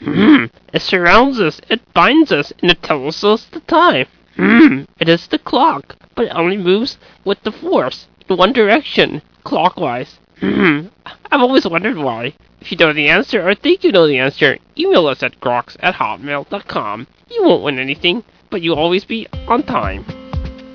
Hmm. 0.00 0.46
It 0.72 0.82
surrounds 0.82 1.38
us, 1.38 1.60
it 1.68 1.80
binds 1.92 2.32
us, 2.32 2.52
and 2.60 2.70
it 2.70 2.82
tells 2.82 3.22
us 3.22 3.44
the 3.52 3.60
time. 3.60 4.06
Hmm. 4.36 4.82
It 4.98 5.08
is 5.08 5.26
the 5.26 5.38
clock, 5.38 5.96
but 6.14 6.26
it 6.26 6.32
only 6.34 6.56
moves 6.56 6.98
with 7.24 7.42
the 7.42 7.52
force 7.52 8.08
in 8.28 8.36
one 8.36 8.52
direction, 8.52 9.22
clockwise. 9.44 10.18
I've 11.30 11.40
always 11.40 11.66
wondered 11.66 11.96
why. 11.96 12.34
If 12.60 12.72
you 12.72 12.78
know 12.78 12.92
the 12.92 13.08
answer 13.08 13.46
or 13.46 13.54
think 13.54 13.84
you 13.84 13.92
know 13.92 14.08
the 14.08 14.18
answer, 14.18 14.58
email 14.76 15.06
us 15.06 15.22
at 15.22 15.40
groks 15.40 15.76
at 15.80 15.94
hotmail.com. 15.94 17.06
You 17.30 17.44
won't 17.44 17.62
win 17.62 17.78
anything, 17.78 18.24
but 18.50 18.60
you'll 18.60 18.78
always 18.78 19.04
be 19.04 19.28
on 19.46 19.62
time. 19.62 20.04